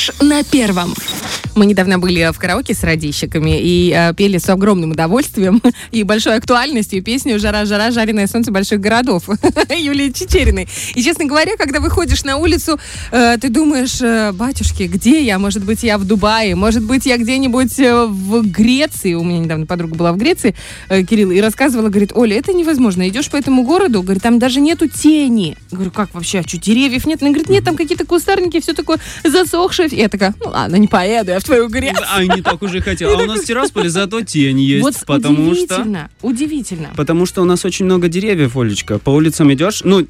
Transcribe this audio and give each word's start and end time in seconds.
Фреш 0.00 0.12
на 0.20 0.42
первом. 0.44 0.94
Мы 1.56 1.66
недавно 1.66 1.98
были 1.98 2.30
в 2.32 2.38
караоке 2.38 2.74
с 2.74 2.82
радищиками 2.82 3.58
и 3.60 3.92
э, 3.94 4.14
пели 4.14 4.38
с 4.38 4.48
огромным 4.48 4.92
удовольствием 4.92 5.60
и 5.90 6.02
большой 6.02 6.36
актуальностью 6.36 7.02
песню 7.02 7.38
«Жара, 7.38 7.64
жара, 7.64 7.90
жареное 7.90 8.26
солнце 8.26 8.52
больших 8.52 8.80
городов» 8.80 9.28
Юлии 9.68 10.10
Чечериной. 10.10 10.68
И, 10.94 11.02
честно 11.02 11.24
говоря, 11.24 11.56
когда 11.56 11.80
выходишь 11.80 12.24
на 12.24 12.36
улицу, 12.36 12.78
э, 13.10 13.36
ты 13.40 13.48
думаешь, 13.48 14.00
э, 14.00 14.32
батюшки, 14.32 14.84
где 14.84 15.22
я? 15.22 15.38
Может 15.38 15.64
быть, 15.64 15.82
я 15.82 15.98
в 15.98 16.04
Дубае, 16.04 16.54
может 16.54 16.84
быть, 16.84 17.06
я 17.06 17.16
где-нибудь 17.16 17.78
э, 17.80 18.06
в 18.06 18.42
Греции. 18.42 19.14
У 19.14 19.24
меня 19.24 19.38
недавно 19.38 19.66
подруга 19.66 19.94
была 19.94 20.12
в 20.12 20.16
Греции, 20.16 20.54
э, 20.88 21.02
Кирилл, 21.02 21.30
и 21.30 21.40
рассказывала, 21.40 21.88
говорит, 21.88 22.12
Оля, 22.14 22.38
это 22.38 22.52
невозможно. 22.52 23.08
Идешь 23.08 23.28
по 23.30 23.36
этому 23.36 23.64
городу, 23.64 24.02
говорит, 24.02 24.22
там 24.22 24.38
даже 24.38 24.60
нету 24.60 24.88
тени. 24.88 25.56
Говорю, 25.70 25.90
как 25.90 26.14
вообще? 26.14 26.40
А 26.40 26.42
что, 26.42 26.58
деревьев 26.58 27.06
нет? 27.06 27.22
Она 27.22 27.30
говорит, 27.30 27.48
нет, 27.48 27.64
там 27.64 27.76
какие-то 27.76 28.06
кустарники, 28.06 28.60
все 28.60 28.72
такое 28.72 28.98
засохшее. 29.24 29.88
И 29.88 29.96
я 29.96 30.08
такая, 30.08 30.34
ну 30.40 30.50
ладно, 30.50 30.76
не 30.76 30.86
поеду 30.86 31.29
я 31.30 31.40
в 31.40 31.44
твою 31.44 31.68
Грецию. 31.68 32.06
А 32.10 32.24
не 32.24 32.42
так 32.42 32.62
уже 32.62 32.80
хотел. 32.80 33.10
А 33.10 33.16
у 33.22 33.26
нас 33.26 33.40
в 33.40 33.44
Тирасполе 33.44 33.90
зато 33.90 34.22
тень 34.22 34.60
есть. 34.60 34.82
Вот 34.82 34.94
потому 35.06 35.54
что... 35.54 35.64
удивительно, 35.64 36.10
удивительно. 36.22 36.90
Потому 36.96 37.26
что 37.26 37.42
у 37.42 37.44
нас 37.44 37.64
очень 37.64 37.84
много 37.84 38.08
деревьев, 38.08 38.56
Олечка. 38.56 38.98
По 38.98 39.10
улицам 39.10 39.52
идешь, 39.52 39.82
ну, 39.84 40.06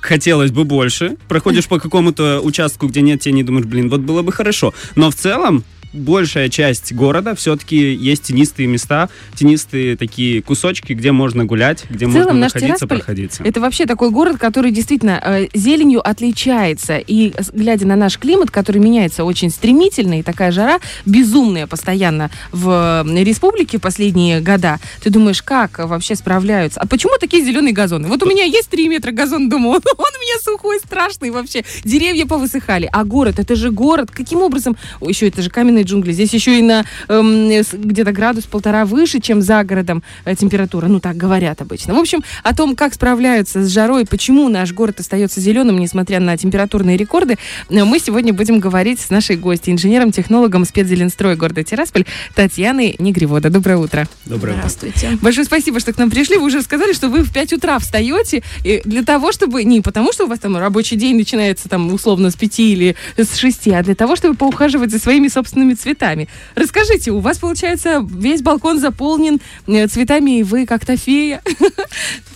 хотелось 0.00 0.50
бы 0.50 0.64
больше. 0.64 1.16
Проходишь 1.28 1.66
по 1.66 1.78
какому-то 1.78 2.40
участку, 2.40 2.86
где 2.86 3.00
нет 3.00 3.20
тени, 3.20 3.42
думаешь, 3.42 3.66
блин, 3.66 3.88
вот 3.88 4.00
было 4.00 4.22
бы 4.22 4.32
хорошо. 4.32 4.74
Но 4.94 5.10
в 5.10 5.14
целом 5.14 5.64
большая 5.92 6.48
часть 6.48 6.92
города 6.92 7.34
все-таки 7.34 7.94
есть 7.94 8.24
тенистые 8.24 8.66
места, 8.66 9.08
тенистые 9.34 9.96
такие 9.96 10.42
кусочки, 10.42 10.92
где 10.92 11.12
можно 11.12 11.44
гулять, 11.44 11.84
где 11.88 12.06
В 12.06 12.08
можно 12.08 12.24
целом 12.24 12.40
наш 12.40 12.54
находиться, 12.54 12.78
Тирасполь 12.78 12.98
проходиться. 12.98 13.42
Это 13.44 13.60
вообще 13.60 13.86
такой 13.86 14.10
город, 14.10 14.38
который 14.38 14.70
действительно 14.70 15.20
э, 15.24 15.48
зеленью 15.54 16.06
отличается. 16.06 16.98
И 16.98 17.32
глядя 17.52 17.86
на 17.86 17.96
наш 17.96 18.18
климат, 18.18 18.50
который 18.50 18.78
меняется 18.78 19.24
очень 19.24 19.50
стремительно, 19.50 20.20
и 20.20 20.22
такая 20.22 20.52
жара 20.52 20.78
безумная 21.06 21.66
постоянно 21.66 22.30
в 22.52 23.04
республике 23.22 23.78
последние 23.78 24.40
года, 24.40 24.78
ты 25.02 25.10
думаешь, 25.10 25.42
как 25.42 25.78
вообще 25.78 26.14
справляются? 26.14 26.80
А 26.80 26.86
почему 26.86 27.12
такие 27.18 27.44
зеленые 27.44 27.72
газоны? 27.72 28.08
Вот 28.08 28.22
у 28.22 28.26
меня 28.26 28.44
есть 28.44 28.68
3 28.68 28.88
метра 28.88 29.12
газон, 29.12 29.48
думаю, 29.48 29.70
он, 29.74 29.82
он 29.96 30.04
у 30.04 30.22
меня 30.22 30.38
сухой, 30.42 30.78
страшный 30.78 31.30
вообще. 31.30 31.64
Деревья 31.84 32.26
повысыхали. 32.26 32.88
А 32.92 33.04
город, 33.04 33.38
это 33.38 33.56
же 33.56 33.70
город. 33.70 34.10
Каким 34.10 34.42
образом? 34.42 34.76
Еще 35.00 35.28
это 35.28 35.42
же 35.42 35.50
каменные 35.78 35.84
джунгли. 35.84 36.12
Здесь 36.12 36.32
еще 36.34 36.58
и 36.58 36.62
на 36.62 36.84
эм, 37.08 37.48
где-то 37.72 38.12
градус 38.12 38.44
полтора 38.44 38.84
выше, 38.84 39.20
чем 39.20 39.42
за 39.42 39.62
городом 39.64 40.02
э, 40.24 40.34
температура. 40.34 40.86
Ну, 40.88 41.00
так 41.00 41.16
говорят 41.16 41.60
обычно. 41.60 41.94
В 41.94 41.98
общем, 41.98 42.22
о 42.42 42.54
том, 42.54 42.76
как 42.76 42.94
справляются 42.94 43.62
с 43.62 43.68
жарой, 43.68 44.04
почему 44.06 44.48
наш 44.48 44.72
город 44.72 45.00
остается 45.00 45.40
зеленым, 45.40 45.78
несмотря 45.78 46.20
на 46.20 46.36
температурные 46.36 46.96
рекорды, 46.96 47.36
э, 47.70 47.84
мы 47.84 47.98
сегодня 47.98 48.32
будем 48.32 48.60
говорить 48.60 49.00
с 49.00 49.10
нашей 49.10 49.36
гостьей, 49.36 49.74
инженером-технологом 49.74 50.64
спецзеленстрой 50.64 51.36
города 51.36 51.62
Тирасполь 51.62 52.04
Татьяной 52.34 52.96
Негривода. 52.98 53.50
Доброе 53.50 53.76
утро. 53.78 54.08
Доброе 54.24 54.52
утро. 54.52 54.68
Здравствуйте. 54.68 55.18
Большое 55.22 55.44
спасибо, 55.44 55.80
что 55.80 55.92
к 55.92 55.98
нам 55.98 56.10
пришли. 56.10 56.36
Вы 56.36 56.46
уже 56.46 56.62
сказали, 56.62 56.92
что 56.92 57.08
вы 57.08 57.22
в 57.22 57.32
5 57.32 57.54
утра 57.54 57.78
встаете 57.78 58.42
и 58.64 58.80
для 58.84 59.02
того, 59.02 59.32
чтобы... 59.32 59.64
Не 59.64 59.80
потому, 59.80 60.12
что 60.12 60.24
у 60.24 60.28
вас 60.28 60.38
там 60.38 60.56
рабочий 60.56 60.96
день 60.96 61.16
начинается 61.16 61.68
там 61.68 61.92
условно 61.92 62.30
с 62.30 62.36
5 62.36 62.60
или 62.60 62.96
с 63.16 63.36
6, 63.36 63.68
а 63.68 63.82
для 63.82 63.94
того, 63.94 64.16
чтобы 64.16 64.34
поухаживать 64.34 64.90
за 64.90 64.98
своими 64.98 65.28
собственными 65.28 65.67
цветами. 65.74 66.28
Расскажите, 66.54 67.10
у 67.10 67.20
вас, 67.20 67.38
получается, 67.38 68.06
весь 68.10 68.42
балкон 68.42 68.78
заполнен 68.78 69.40
э, 69.66 69.86
цветами, 69.86 70.40
и 70.40 70.42
вы 70.42 70.66
как-то 70.66 70.96
фея? 70.96 71.42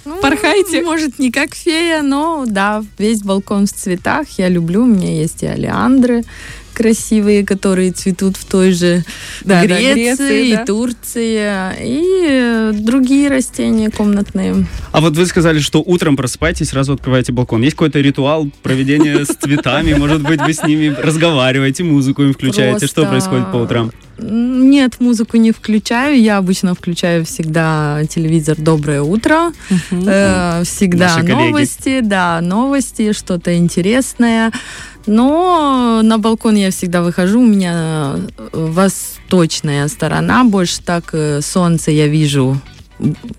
Ну, 0.05 0.21
Порхаете? 0.21 0.83
Может, 0.83 1.21
не 1.21 1.31
как 1.31 1.55
фея, 1.55 2.03
но 2.03 2.45
да, 2.45 2.85
весь 2.99 3.23
балкон 3.23 3.67
в 3.67 3.73
цветах. 3.73 4.27
Я 4.37 4.49
люблю. 4.49 4.83
У 4.83 4.87
меня 4.87 5.09
есть 5.09 5.45
и 5.45 5.47
олеандры 5.47 6.25
красивые, 6.73 7.45
которые 7.45 7.93
цветут 7.93 8.37
в 8.37 8.45
той 8.45 8.73
же 8.73 9.05
Да, 9.45 9.61
да, 9.61 9.67
Греции, 9.67 9.95
Греции, 9.95 10.53
да. 10.53 10.63
и 10.63 10.67
Турции, 10.67 11.73
и 11.81 12.27
э, 12.29 12.73
другие 12.75 13.29
растения 13.29 13.91
комнатные. 13.91 14.67
А 14.93 15.01
вот 15.01 15.17
вы 15.17 15.27
сказали, 15.27 15.61
что 15.61 15.83
утром 15.85 16.17
просыпаетесь, 16.17 16.71
сразу 16.71 16.95
открываете 16.95 17.33
балкон. 17.33 17.63
Есть 17.63 17.77
какой-то 17.77 18.01
ритуал 18.01 18.49
проведения 18.63 19.25
с 19.25 19.29
цветами? 19.29 19.95
Может 19.95 20.23
быть, 20.23 20.41
вы 20.41 20.53
с 20.53 20.63
ними 20.65 20.89
разговариваете, 20.89 21.85
музыку 21.85 22.23
им 22.23 22.33
включаете? 22.33 22.87
Что 22.87 23.07
происходит 23.07 23.51
по 23.53 23.57
утрам? 23.57 23.93
Нет, 24.19 25.01
музыку 25.01 25.37
не 25.37 25.53
включаю. 25.53 26.21
Я 26.21 26.37
обычно 26.39 26.75
включаю 26.75 27.25
всегда 27.25 28.03
телевизор 28.09 28.57
«Доброе 28.59 29.03
утро». 29.03 29.53
Э, 29.91 30.63
всегда 30.65 31.19
новости, 31.23 32.01
да, 32.01 32.41
новости, 32.41 33.13
что-то 33.13 33.57
интересное. 33.57 34.53
Но 35.07 36.01
на 36.03 36.19
балкон 36.19 36.55
я 36.57 36.71
всегда 36.71 37.03
выхожу, 37.03 37.41
у 37.41 37.47
меня 37.47 38.15
э, 38.17 38.49
восточная 38.53 39.89
сторона, 39.89 40.45
больше 40.45 40.81
так 40.83 41.11
э, 41.13 41.41
солнце 41.41 41.91
я 41.91 42.09
вижу 42.09 42.61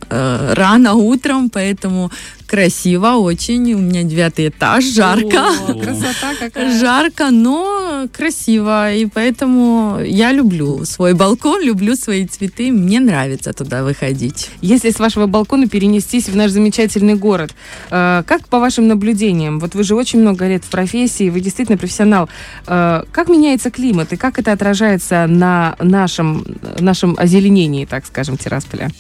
э, 0.10 0.54
рано 0.56 0.94
утром, 0.94 1.50
поэтому 1.50 2.12
красиво 2.54 3.18
очень. 3.18 3.74
У 3.74 3.80
меня 3.80 4.04
девятый 4.04 4.50
этаж, 4.50 4.84
жарко. 4.84 5.48
О, 5.68 5.74
красота 5.84 6.36
какая. 6.40 6.80
Жарко, 6.80 7.32
но 7.32 8.08
красиво. 8.16 8.94
И 8.94 9.08
поэтому 9.08 10.00
я 10.06 10.32
люблю 10.32 10.86
свой 10.86 11.14
балкон, 11.14 11.64
люблю 11.64 11.96
свои 11.96 12.28
цветы. 12.28 12.72
Мне 12.72 13.00
нравится 13.00 13.54
туда 13.54 13.84
выходить. 13.84 14.52
Если 14.62 14.92
с 14.92 15.00
вашего 15.00 15.26
балкона 15.26 15.68
перенестись 15.68 16.30
в 16.30 16.36
наш 16.36 16.52
замечательный 16.52 17.16
город, 17.16 17.52
э, 17.90 18.24
как 18.28 18.48
по 18.48 18.60
вашим 18.60 18.88
наблюдениям, 18.88 19.60
вот 19.60 19.74
вы 19.76 19.84
же 19.84 19.96
очень 19.96 20.20
много 20.20 20.48
лет 20.48 20.64
в 20.64 20.70
профессии, 20.70 21.32
вы 21.32 21.40
действительно 21.40 21.78
профессионал, 21.80 22.30
э, 22.68 23.04
как 23.12 23.30
меняется 23.30 23.72
климат 23.72 24.14
и 24.14 24.16
как 24.16 24.38
это 24.38 24.52
отражается 24.52 25.26
на 25.28 25.76
нашем, 25.80 26.46
нашем 26.80 27.16
озеленении, 27.18 27.86
так 27.86 28.06
скажем, 28.06 28.38
Тирасполя? 28.38 28.92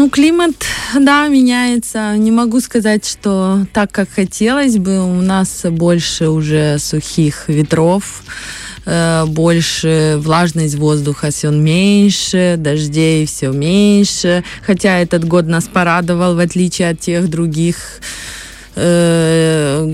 Ну, 0.00 0.08
климат, 0.08 0.54
да, 0.98 1.28
меняется. 1.28 2.16
Не 2.16 2.30
могу 2.30 2.60
сказать, 2.60 3.06
что 3.06 3.66
так, 3.74 3.92
как 3.92 4.08
хотелось 4.08 4.78
бы. 4.78 4.98
У 5.04 5.20
нас 5.20 5.66
больше 5.68 6.30
уже 6.30 6.78
сухих 6.78 7.50
ветров, 7.50 8.22
э, 8.86 9.26
больше 9.26 10.14
влажность 10.16 10.76
воздуха 10.76 11.30
все 11.30 11.50
меньше, 11.50 12.54
дождей 12.56 13.26
все 13.26 13.50
меньше. 13.50 14.42
Хотя 14.66 15.00
этот 15.00 15.26
год 15.26 15.46
нас 15.46 15.68
порадовал, 15.68 16.34
в 16.34 16.38
отличие 16.38 16.88
от 16.88 17.00
тех 17.00 17.28
других 17.28 18.00
э, 18.76 19.86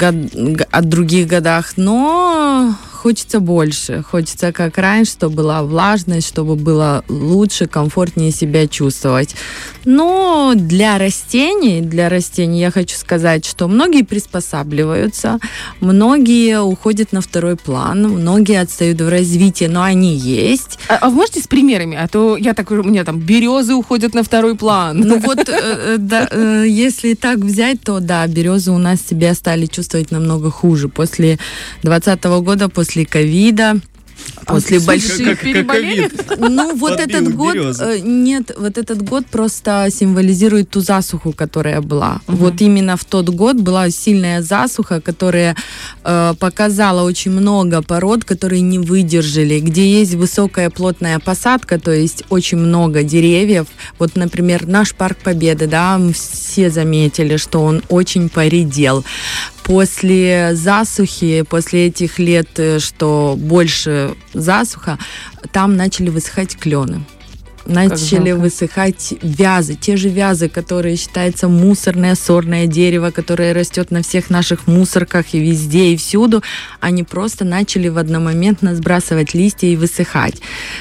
от 0.71 0.89
других 0.89 1.27
годах, 1.27 1.73
но 1.77 2.77
хочется 3.07 3.39
больше. 3.39 4.03
Хочется 4.03 4.51
как 4.51 4.79
раньше, 4.79 5.13
чтобы 5.13 5.37
была 5.37 5.63
влажность, 5.63 6.27
чтобы 6.27 6.57
было 6.57 7.05
лучше, 7.09 7.69
комфортнее 7.69 8.33
себя 8.33 8.67
чувствовать. 8.67 9.37
Но 9.85 10.55
для 10.57 10.99
растений, 10.99 11.83
для 11.83 12.09
растений 12.09 12.59
я 12.59 12.73
хочу 12.73 12.97
сказать, 12.97 13.45
что 13.47 13.69
многие 13.69 14.03
приспосабливаются, 14.03 15.39
многие 15.81 16.61
уходят 16.61 17.13
на 17.13 17.21
второй 17.21 17.55
план, 17.55 18.03
многие 18.03 18.61
отстают 18.61 19.01
в 19.01 19.09
развитии, 19.09 19.67
но 19.67 19.85
они 19.85 20.17
есть. 20.17 20.81
А, 20.89 20.97
а 20.97 21.09
вы 21.09 21.15
можете 21.15 21.41
с 21.41 21.47
примерами? 21.47 21.97
А 21.97 22.09
то 22.09 22.37
я 22.37 22.55
так, 22.55 22.73
у 22.73 22.83
меня 22.83 23.05
там 23.05 23.21
березы 23.21 23.75
уходят 23.75 24.15
на 24.15 24.25
второй 24.25 24.57
план. 24.57 24.99
Ну 24.99 25.21
вот, 25.21 25.39
э, 25.49 25.99
э, 26.11 26.27
э, 26.33 26.65
если 26.67 27.15
так 27.15 27.39
взять, 27.39 27.83
то 27.83 28.01
да, 28.01 28.27
березы 28.27 28.73
у 28.73 28.79
нас 28.79 28.99
себя 29.01 29.33
стали 29.35 29.67
чувствовать 29.67 30.11
намного 30.11 30.51
хуже. 30.51 30.89
После 30.89 31.39
2020 31.83 32.25
года, 32.45 32.69
после 32.69 32.96
ковида, 33.05 33.81
после 34.47 34.81
слушай, 34.81 34.87
больших... 34.87 35.29
Как- 35.29 35.41
переболели? 35.41 36.11
Ну, 36.39 36.75
вот 36.77 36.97
Подбил 36.97 37.17
этот 37.17 37.35
год, 37.35 37.55
березы. 37.55 37.85
э, 37.85 37.99
нет, 38.01 38.51
вот 38.57 38.79
этот 38.79 39.03
год 39.03 39.27
просто 39.27 39.89
символизирует 39.91 40.71
ту 40.71 40.81
засуху, 40.81 41.33
которая 41.33 41.81
была. 41.81 42.21
Мгм. 42.27 42.37
Вот 42.37 42.61
именно 42.61 42.97
в 42.97 43.05
тот 43.05 43.29
год 43.31 43.57
была 43.57 43.91
сильная 43.91 44.43
засуха, 44.43 45.01
которая 45.01 45.57
э, 46.05 46.35
показала 46.39 47.03
очень 47.03 47.31
много 47.33 47.83
пород, 47.83 48.25
которые 48.25 48.61
не 48.63 48.79
выдержали, 48.79 49.61
где 49.61 50.01
есть 50.01 50.15
высокая 50.15 50.71
плотная 50.71 51.19
посадка, 51.19 51.79
то 51.79 51.93
есть 51.93 52.25
очень 52.31 52.59
много 52.59 53.03
деревьев. 53.03 53.67
Вот, 53.99 54.17
например, 54.17 54.67
наш 54.67 54.95
парк 54.95 55.17
Победы, 55.25 55.67
да, 55.67 56.01
все 56.15 56.71
заметили, 56.71 57.37
что 57.37 57.63
он 57.63 57.83
очень 57.89 58.29
поредел. 58.29 59.05
После 59.67 60.55
засухи, 60.55 61.43
после 61.43 61.87
этих 61.87 62.21
лет, 62.21 62.49
э, 62.57 62.79
что 62.79 63.35
больше 63.37 64.15
засуха, 64.33 64.97
там 65.51 65.77
начали 65.77 66.09
высыхать 66.09 66.57
клены. 66.57 67.05
Начали 67.67 68.33
высыхать 68.33 69.15
вязы. 69.23 69.75
Те 69.75 69.97
же 69.97 70.09
вязы, 70.09 70.49
которые 70.49 70.97
считаются 70.97 71.49
мусорное, 71.49 72.15
сорное 72.15 72.67
дерево, 72.67 73.11
которое 73.11 73.53
растет 73.53 73.91
на 73.91 74.03
всех 74.03 74.31
наших 74.31 74.67
мусорках 74.67 75.35
и 75.35 75.39
везде, 75.39 75.93
и 75.93 75.97
всюду, 75.97 76.43
они 76.81 77.03
просто 77.03 77.45
начали 77.45 77.89
в 77.89 77.99
одномоментно 77.99 78.75
сбрасывать 78.75 79.35
листья 79.35 79.67
и 79.69 79.77
высыхать. 79.77 80.37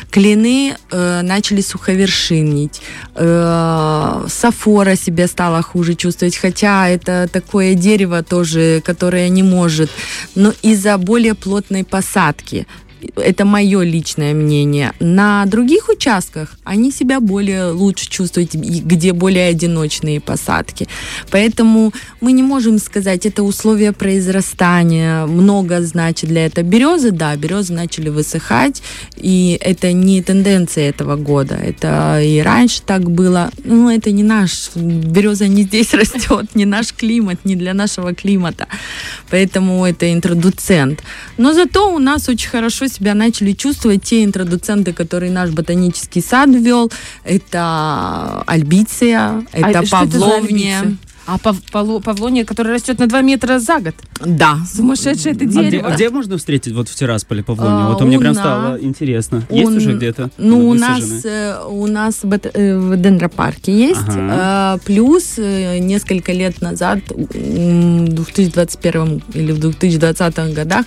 Клены 0.09 0.75
э, 0.91 1.21
начали 1.21 1.61
суховершинить. 1.61 2.81
Э, 3.15 4.25
сафора 4.27 4.95
себя 4.95 5.27
стала 5.27 5.61
хуже 5.61 5.95
чувствовать, 5.95 6.37
хотя 6.37 6.87
это 6.89 7.27
такое 7.31 7.73
дерево 7.73 8.23
тоже, 8.23 8.81
которое 8.85 9.29
не 9.29 9.43
может. 9.43 9.89
Но 10.35 10.53
из-за 10.61 10.97
более 10.97 11.33
плотной 11.33 11.83
посадки 11.83 12.67
это 13.15 13.45
мое 13.45 13.83
личное 13.83 14.33
мнение. 14.33 14.93
На 14.99 15.45
других 15.45 15.89
участках 15.89 16.57
они 16.63 16.91
себя 16.91 17.19
более 17.19 17.71
лучше 17.71 18.09
чувствуют, 18.09 18.53
где 18.53 19.13
более 19.13 19.49
одиночные 19.49 20.19
посадки. 20.19 20.87
Поэтому 21.31 21.93
мы 22.21 22.31
не 22.31 22.43
можем 22.43 22.79
сказать, 22.79 23.25
это 23.25 23.43
условия 23.43 23.91
произрастания, 23.91 25.25
много 25.25 25.81
значит 25.81 26.29
для 26.29 26.45
этого. 26.45 26.65
Березы, 26.65 27.11
да, 27.11 27.35
березы 27.35 27.73
начали 27.73 28.09
высыхать, 28.09 28.81
и 29.17 29.57
это 29.61 29.91
не 29.93 30.21
тенденция 30.21 30.89
этого 30.89 31.15
года. 31.15 31.55
Это 31.55 32.21
и 32.21 32.39
раньше 32.39 32.81
так 32.81 33.09
было. 33.09 33.51
Ну, 33.63 33.89
это 33.89 34.11
не 34.11 34.23
наш, 34.23 34.71
береза 34.75 35.47
не 35.47 35.63
здесь 35.63 35.93
растет, 35.93 36.55
не 36.55 36.65
наш 36.65 36.93
климат, 36.93 37.45
не 37.45 37.55
для 37.55 37.73
нашего 37.73 38.13
климата. 38.13 38.67
Поэтому 39.29 39.85
это 39.85 40.11
интродуцент. 40.11 41.03
Но 41.37 41.53
зато 41.53 41.93
у 41.93 41.99
нас 41.99 42.29
очень 42.29 42.49
хорошо 42.49 42.84
себя 42.87 43.13
начали 43.13 43.53
чувствовать 43.53 44.03
те 44.03 44.23
интродуценты, 44.23 44.93
которые 44.93 45.31
наш 45.31 45.51
ботанический 45.51 46.21
сад 46.21 46.49
ввел. 46.49 46.91
Это 47.23 48.43
альбиция, 48.45 49.45
это 49.51 49.79
а 49.79 49.83
павловния. 49.89 50.97
А 51.27 51.39
пав 51.39 51.57
павлония, 51.71 52.45
которая 52.45 52.75
растет 52.75 52.99
на 52.99 53.07
2 53.07 53.21
метра 53.21 53.57
за 53.59 53.79
год? 53.79 53.95
Да. 54.23 54.59
Сумасшедшее 54.71 55.33
это 55.33 55.45
дерево. 55.45 55.87
А 55.87 55.95
где, 55.95 56.05
а 56.05 56.07
где 56.07 56.09
можно 56.11 56.37
встретить 56.37 56.73
вот 56.73 56.87
в 56.87 56.95
Тирасполе 56.95 57.43
павлонию? 57.43 57.87
А, 57.87 57.89
вот 57.91 58.01
у 58.01 58.05
меня 58.05 58.19
прям 58.19 58.35
стало 58.35 58.79
интересно. 58.79 59.41
Есть 59.49 59.71
уже 59.71 59.93
где-то? 59.93 60.29
Ну, 60.37 60.69
у 60.69 60.73
нас, 60.75 61.25
э, 61.25 61.57
у 61.67 61.87
нас 61.87 62.19
в, 62.21 62.31
э, 62.31 62.77
в 62.77 62.95
дендропарке 62.97 63.75
есть. 63.75 64.07
Ага. 64.07 64.79
Плюс 64.85 65.33
э, 65.37 65.79
несколько 65.79 66.31
лет 66.31 66.61
назад, 66.61 66.99
в 67.09 68.07
2021 68.07 69.23
или 69.33 69.51
в 69.51 69.59
2020 69.59 70.53
годах, 70.53 70.85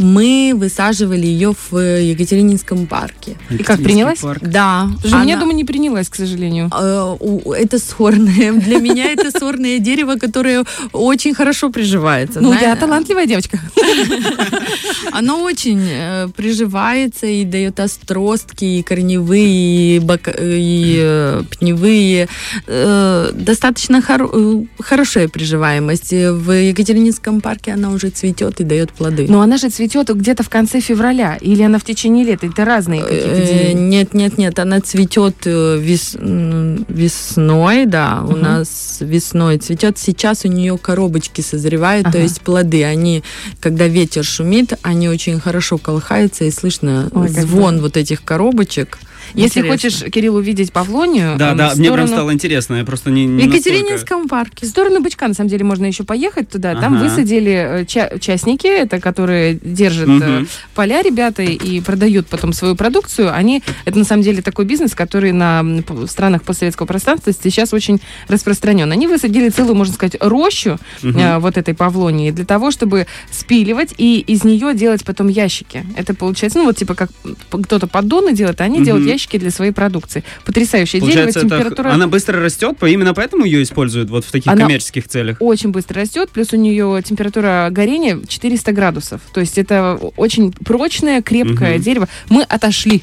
мы 0.00 0.52
высаживали 0.56 1.26
ее 1.26 1.54
в 1.70 1.76
Екатерининском 1.76 2.86
парке. 2.86 3.36
И 3.50 3.58
как, 3.58 3.82
принялась? 3.82 4.20
Парк. 4.20 4.42
Да. 4.42 4.88
Же 5.04 5.14
она... 5.14 5.24
меня, 5.24 5.36
думаю, 5.38 5.56
не 5.56 5.64
принялась, 5.64 6.08
к 6.08 6.14
сожалению. 6.14 6.70
Э, 6.72 7.16
это 7.56 7.78
сорное. 7.78 8.52
Для 8.52 8.78
меня 8.78 9.12
это 9.12 9.30
сорное 9.38 9.78
дерево, 9.78 10.16
которое 10.16 10.64
очень 10.92 11.34
хорошо 11.34 11.70
приживается. 11.70 12.40
Ну, 12.40 12.52
я 12.54 12.74
талантливая 12.76 13.26
девочка. 13.26 13.60
Оно 15.12 15.42
очень 15.42 15.86
э, 15.86 16.28
приживается 16.34 17.26
и 17.26 17.44
дает 17.44 17.78
остростки, 17.78 18.64
и 18.64 18.82
корневые, 18.82 19.96
и, 19.96 19.98
бок... 19.98 20.28
и 20.28 20.96
э, 20.98 21.42
пневые. 21.58 22.28
Достаточно 22.66 24.00
хорошая 24.00 25.28
приживаемость. 25.28 26.12
В 26.12 26.52
Екатерининском 26.52 27.40
парке 27.40 27.72
она 27.72 27.90
уже 27.90 28.08
цветет 28.08 28.60
и 28.60 28.64
дает 28.64 28.92
плоды. 28.92 29.26
Но 29.28 29.42
она 29.42 29.58
же 29.58 29.68
цветет 29.68 29.89
цветет 29.90 30.16
где-то 30.16 30.42
в 30.42 30.48
конце 30.48 30.80
февраля? 30.80 31.36
Или 31.40 31.62
она 31.62 31.78
в 31.78 31.84
течение 31.84 32.24
лета? 32.24 32.46
Это 32.46 32.64
разные 32.64 33.02
какие-то 33.02 33.28
э, 33.28 33.46
деревья? 33.46 33.74
Нет, 33.74 34.14
нет, 34.14 34.38
нет. 34.38 34.58
Она 34.58 34.80
цветет 34.80 35.36
э, 35.44 35.78
вес, 35.78 36.16
весной, 36.20 37.86
да. 37.86 38.22
Угу. 38.22 38.32
У 38.32 38.36
нас 38.36 38.98
весной 39.00 39.58
цветет. 39.58 39.98
Сейчас 39.98 40.44
у 40.44 40.48
нее 40.48 40.78
коробочки 40.78 41.40
созревают, 41.40 42.06
ага. 42.06 42.18
то 42.18 42.22
есть 42.22 42.40
плоды. 42.40 42.84
Они, 42.84 43.22
когда 43.60 43.86
ветер 43.86 44.24
шумит, 44.24 44.74
они 44.82 45.08
очень 45.08 45.40
хорошо 45.40 45.78
колыхаются, 45.78 46.44
и 46.44 46.50
слышно 46.50 47.08
Ой, 47.12 47.28
звон 47.28 47.80
вот 47.80 47.96
этих 47.96 48.22
коробочек. 48.22 48.98
Если 49.34 49.62
хочешь, 49.62 50.02
Кирилл, 50.10 50.36
увидеть 50.36 50.72
Павлонию... 50.72 51.36
Да, 51.36 51.54
да, 51.54 51.70
сторону... 51.70 51.80
мне 51.80 51.92
прям 51.92 52.06
стало 52.08 52.32
интересно, 52.32 52.76
я 52.76 52.84
просто 52.84 53.10
не, 53.10 53.26
не 53.26 53.44
В 53.44 53.46
Екатерининском 53.46 54.22
настолько... 54.22 54.28
парке. 54.28 54.66
В 54.66 54.68
сторону 54.68 55.00
Бычка, 55.00 55.28
на 55.28 55.34
самом 55.34 55.50
деле, 55.50 55.64
можно 55.64 55.86
еще 55.86 56.04
поехать 56.04 56.48
туда. 56.48 56.72
Ага. 56.72 56.80
Там 56.80 56.98
высадили 56.98 57.52
э, 57.52 57.84
ча- 57.86 58.18
частники, 58.18 58.66
это 58.66 59.00
которые 59.00 59.58
держат 59.62 60.08
угу. 60.08 60.46
поля 60.74 61.02
ребята 61.02 61.42
и 61.42 61.80
продают 61.80 62.26
потом 62.26 62.52
свою 62.52 62.76
продукцию. 62.76 63.34
Они, 63.34 63.62
это 63.84 63.98
на 63.98 64.04
самом 64.04 64.22
деле 64.22 64.42
такой 64.42 64.64
бизнес, 64.64 64.94
который 64.94 65.32
на 65.32 65.64
странах 66.08 66.42
постсоветского 66.42 66.86
пространства 66.86 67.32
сейчас 67.32 67.72
очень 67.72 68.00
распространен. 68.28 68.90
Они 68.90 69.06
высадили 69.06 69.48
целую, 69.48 69.76
можно 69.76 69.94
сказать, 69.94 70.16
рощу 70.20 70.78
угу. 71.02 71.18
э, 71.18 71.38
вот 71.38 71.56
этой 71.56 71.74
Павлонии 71.74 72.30
для 72.30 72.44
того, 72.44 72.70
чтобы 72.70 73.06
спиливать 73.30 73.94
и 73.98 74.20
из 74.20 74.44
нее 74.44 74.74
делать 74.74 75.04
потом 75.04 75.28
ящики. 75.28 75.84
Это 75.96 76.14
получается, 76.14 76.58
ну 76.58 76.66
вот 76.66 76.76
типа 76.76 76.94
как 76.94 77.10
кто-то 77.50 77.86
поддоны 77.86 78.32
делает, 78.32 78.60
а 78.60 78.64
они 78.64 78.78
угу. 78.78 78.84
делают 78.84 79.06
ящики 79.06 79.19
ящики 79.20 79.38
для 79.38 79.50
своей 79.50 79.72
продукции. 79.72 80.24
Потрясающее 80.44 81.00
Получается, 81.00 81.40
дерево, 81.40 81.58
температура... 81.58 81.88
Это, 81.88 81.94
она 81.94 82.08
быстро 82.08 82.40
растет, 82.40 82.76
именно 82.82 83.14
поэтому 83.14 83.44
ее 83.44 83.62
используют 83.62 84.10
вот 84.10 84.24
в 84.24 84.30
таких 84.30 84.50
она 84.50 84.62
коммерческих 84.62 85.08
целях? 85.08 85.36
очень 85.40 85.70
быстро 85.70 86.00
растет, 86.00 86.30
плюс 86.30 86.52
у 86.52 86.56
нее 86.56 87.02
температура 87.04 87.68
горения 87.70 88.20
400 88.26 88.72
градусов. 88.72 89.20
То 89.32 89.40
есть 89.40 89.58
это 89.58 89.98
очень 90.16 90.52
прочное, 90.52 91.22
крепкое 91.22 91.76
угу. 91.76 91.82
дерево. 91.82 92.08
Мы 92.28 92.42
отошли. 92.42 93.02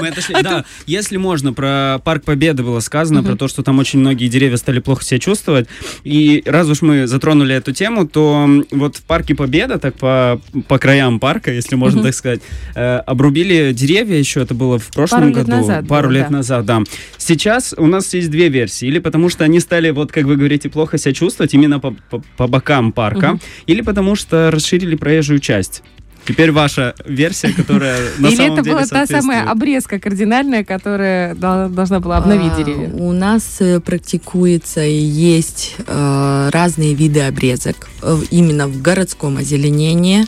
Мы 0.00 0.08
отошли, 0.08 0.36
да. 0.42 0.64
Если 0.86 1.16
можно, 1.16 1.52
про 1.52 2.00
Парк 2.04 2.24
Победы 2.24 2.62
было 2.62 2.80
сказано, 2.80 3.22
про 3.22 3.36
то, 3.36 3.48
что 3.48 3.62
там 3.62 3.78
очень 3.78 3.98
многие 3.98 4.28
деревья 4.28 4.56
стали 4.56 4.80
плохо 4.80 5.04
себя 5.04 5.18
чувствовать. 5.18 5.68
И 6.04 6.42
раз 6.46 6.68
уж 6.68 6.82
мы 6.82 7.06
затронули 7.06 7.54
эту 7.54 7.72
тему, 7.72 8.06
то 8.06 8.48
вот 8.70 8.96
в 8.96 9.02
Парке 9.02 9.34
Победа, 9.34 9.78
так 9.78 9.94
по, 9.96 10.40
по 10.68 10.78
краям 10.78 11.18
парка, 11.18 11.50
если 11.52 11.74
можно 11.76 12.02
так 12.02 12.14
сказать, 12.14 12.40
э, 12.74 12.98
обрубили 12.98 13.72
деревья 13.72 14.16
еще, 14.16 14.42
это 14.42 14.54
было 14.54 14.78
в 14.78 14.88
прошлом 14.88 15.32
году 15.32 15.55
назад. 15.56 15.88
Пару 15.88 16.08
было, 16.08 16.14
лет 16.14 16.26
да. 16.28 16.36
назад, 16.36 16.64
да. 16.64 16.82
Сейчас 17.16 17.74
у 17.76 17.86
нас 17.86 18.12
есть 18.14 18.30
две 18.30 18.48
версии. 18.48 18.86
Или 18.88 18.98
потому 18.98 19.28
что 19.28 19.44
они 19.44 19.60
стали, 19.60 19.90
вот 19.90 20.12
как 20.12 20.24
вы 20.24 20.36
говорите, 20.36 20.68
плохо 20.68 20.98
себя 20.98 21.12
чувствовать 21.12 21.54
именно 21.54 21.80
по, 21.80 21.94
по, 22.10 22.22
по 22.36 22.46
бокам 22.46 22.92
парка, 22.92 23.32
угу. 23.32 23.40
или 23.66 23.80
потому 23.80 24.14
что 24.14 24.50
расширили 24.50 24.96
проезжую 24.96 25.40
часть. 25.40 25.82
Теперь 26.26 26.52
ваша 26.52 26.94
версия, 27.04 27.52
которая 27.52 27.98
на 28.18 28.28
Или 28.28 28.36
самом 28.36 28.52
это 28.52 28.62
деле 28.62 28.76
была 28.76 28.86
та 28.86 29.06
самая 29.06 29.48
обрезка 29.48 29.98
кардинальная, 29.98 30.64
которая 30.64 31.34
должна 31.34 32.00
была 32.00 32.18
обновить 32.18 32.52
а, 32.52 32.56
деревья? 32.56 32.90
У 32.90 33.12
нас 33.12 33.58
э, 33.60 33.80
практикуется 33.80 34.84
и 34.84 34.96
есть 34.96 35.76
э, 35.86 36.50
разные 36.52 36.94
виды 36.94 37.20
обрезок. 37.20 37.88
Э, 38.02 38.18
именно 38.30 38.66
в 38.68 38.82
городском 38.82 39.36
озеленении. 39.36 40.26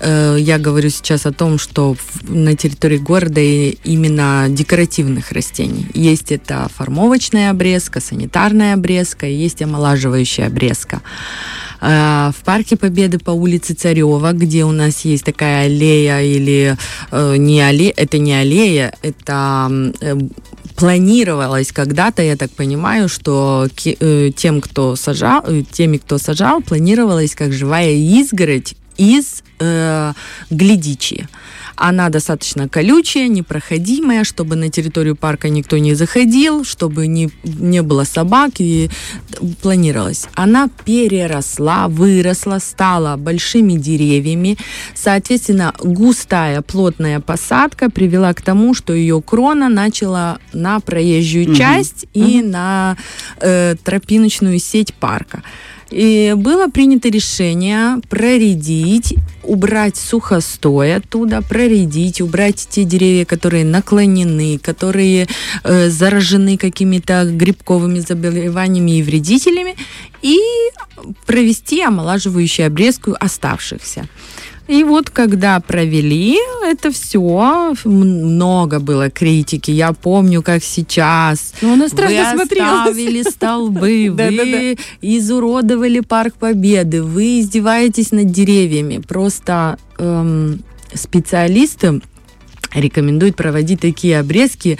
Э, 0.00 0.36
я 0.38 0.58
говорю 0.58 0.90
сейчас 0.90 1.26
о 1.26 1.32
том, 1.32 1.58
что 1.58 1.96
на 2.22 2.56
территории 2.56 2.98
города 2.98 3.40
именно 3.40 4.46
декоративных 4.48 5.32
растений. 5.32 5.86
Есть 5.94 6.32
это 6.32 6.68
формовочная 6.74 7.50
обрезка, 7.50 8.00
санитарная 8.00 8.74
обрезка, 8.74 9.26
есть 9.26 9.62
омолаживающая 9.62 10.46
обрезка. 10.46 11.00
Э, 11.80 12.30
в 12.36 12.44
Парке 12.44 12.76
Победы 12.76 13.18
по 13.18 13.30
улице 13.30 13.74
Царева, 13.74 14.32
где 14.32 14.64
у 14.64 14.72
нас 14.72 15.04
есть 15.04 15.24
такая 15.24 15.66
аллея 15.66 16.20
или 16.22 16.76
э, 17.10 17.36
не 17.36 17.60
аллея, 17.60 17.92
это 17.96 18.18
не 18.18 18.34
аллея, 18.34 18.92
это 19.02 19.92
э, 20.00 20.16
планировалось 20.76 21.72
когда-то, 21.72 22.22
я 22.22 22.36
так 22.36 22.50
понимаю, 22.50 23.08
что 23.08 23.68
тем, 23.74 24.60
кто 24.60 24.96
сажал, 24.96 25.44
теми, 25.72 25.96
кто 25.96 26.18
сажал, 26.18 26.60
планировалось 26.62 27.34
как 27.34 27.52
живая 27.52 27.92
изгородь 27.92 28.74
из 28.96 29.42
э, 29.60 30.12
глядичи. 30.50 31.28
Она 31.80 32.08
достаточно 32.08 32.68
колючая, 32.68 33.28
непроходимая, 33.28 34.24
чтобы 34.24 34.56
на 34.56 34.68
территорию 34.68 35.14
парка 35.14 35.48
никто 35.48 35.78
не 35.78 35.94
заходил, 35.94 36.64
чтобы 36.64 37.06
не, 37.06 37.30
не 37.44 37.82
было 37.82 38.02
собак, 38.02 38.54
и 38.58 38.90
планировалось. 39.62 40.26
Она 40.34 40.68
переросла, 40.84 41.86
выросла, 41.86 42.58
стала 42.58 43.16
большими 43.16 43.74
деревьями. 43.74 44.58
Соответственно, 44.94 45.72
густая, 45.78 46.62
плотная 46.62 47.20
посадка 47.20 47.90
привела 47.90 48.34
к 48.34 48.42
тому, 48.42 48.74
что 48.74 48.92
ее 48.92 49.22
крона 49.22 49.68
начала 49.68 50.38
на 50.52 50.80
проезжую 50.80 51.46
угу. 51.46 51.54
часть 51.54 52.06
угу. 52.12 52.26
и 52.26 52.42
на 52.42 52.96
э, 53.40 53.76
тропиночную 53.84 54.58
сеть 54.58 54.92
парка. 54.94 55.44
И 55.90 56.34
было 56.36 56.68
принято 56.68 57.08
решение 57.08 58.00
проредить, 58.08 59.14
убрать 59.42 59.96
сухостой 59.96 60.96
оттуда, 60.96 61.40
проредить, 61.40 62.20
убрать 62.20 62.66
те 62.70 62.84
деревья, 62.84 63.24
которые 63.24 63.64
наклонены, 63.64 64.58
которые 64.58 65.28
э, 65.64 65.88
заражены 65.88 66.58
какими-то 66.58 67.24
грибковыми 67.24 68.00
заболеваниями 68.00 68.98
и 68.98 69.02
вредителями, 69.02 69.76
и 70.20 70.38
провести 71.26 71.80
омолаживающую 71.82 72.66
обрезку 72.66 73.14
оставшихся. 73.18 74.06
И 74.68 74.84
вот 74.84 75.08
когда 75.08 75.58
провели 75.60 76.38
это 76.62 76.90
все, 76.92 77.74
много 77.84 78.80
было 78.80 79.10
критики. 79.10 79.70
Я 79.70 79.94
помню, 79.94 80.42
как 80.42 80.62
сейчас. 80.62 81.54
Ну, 81.62 81.72
она 81.72 81.88
страшно 81.88 82.36
вы 82.36 82.44
оставили 82.44 83.22
столбы, 83.22 84.10
вы 84.12 84.76
изуродовали 85.00 86.00
Парк 86.00 86.34
Победы, 86.34 87.02
вы 87.02 87.40
издеваетесь 87.40 88.12
над 88.12 88.30
деревьями. 88.30 88.98
Просто 88.98 89.78
эм, 89.98 90.62
специалисты 90.92 92.02
рекомендуют 92.74 93.36
проводить 93.36 93.80
такие 93.80 94.18
обрезки 94.18 94.78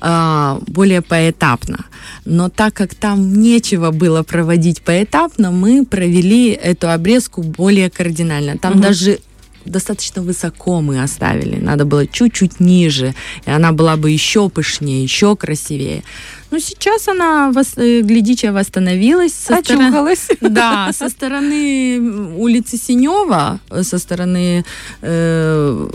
э, 0.00 0.58
более 0.66 1.02
поэтапно. 1.02 1.86
Но 2.24 2.48
так 2.48 2.74
как 2.74 2.94
там 2.94 3.40
нечего 3.40 3.90
было 3.90 4.22
проводить 4.22 4.82
поэтапно, 4.82 5.50
мы 5.50 5.84
провели 5.84 6.50
эту 6.50 6.90
обрезку 6.90 7.42
более 7.42 7.90
кардинально. 7.90 8.58
Там 8.58 8.74
угу. 8.74 8.82
даже 8.82 9.18
достаточно 9.64 10.22
высоко 10.22 10.80
мы 10.80 11.02
оставили. 11.02 11.56
Надо 11.56 11.84
было 11.84 12.06
чуть-чуть 12.06 12.60
ниже, 12.60 13.14
и 13.46 13.50
она 13.50 13.72
была 13.72 13.96
бы 13.96 14.10
еще 14.10 14.48
пышнее, 14.48 15.02
еще 15.02 15.36
красивее. 15.36 16.02
Ну, 16.50 16.58
сейчас 16.58 17.08
она, 17.08 17.50
э, 17.76 18.02
глядича, 18.02 18.52
восстановилась. 18.52 19.32
Со 19.32 19.56
Очухалась. 19.56 20.24
Стороны, 20.24 20.54
да, 20.54 20.90
со 20.92 21.08
стороны 21.08 21.98
улицы 22.36 22.76
Синева, 22.76 23.58
со 23.82 23.98
стороны 23.98 24.64
э, 25.00 25.88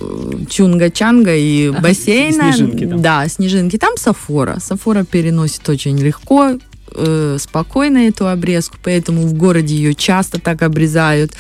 Чунга-Чанга 0.50 1.38
и 1.38 1.70
бассейна. 1.82 2.54
Снежинки 2.54 2.88
там. 2.88 3.02
Да, 3.02 3.28
снежинки. 3.28 3.78
Там 3.78 3.98
Сафора. 3.98 4.58
Сафора 4.60 5.04
переносит 5.04 5.70
очень 5.70 6.00
легко, 6.00 6.58
э, 6.96 7.38
спокойно 7.40 8.08
эту 8.08 8.28
обрезку, 8.28 8.78
поэтому 8.84 9.28
в 9.28 9.34
городе 9.34 9.76
ее 9.76 9.94
часто 9.94 10.40
так 10.40 10.64
обрезают. 10.64 11.34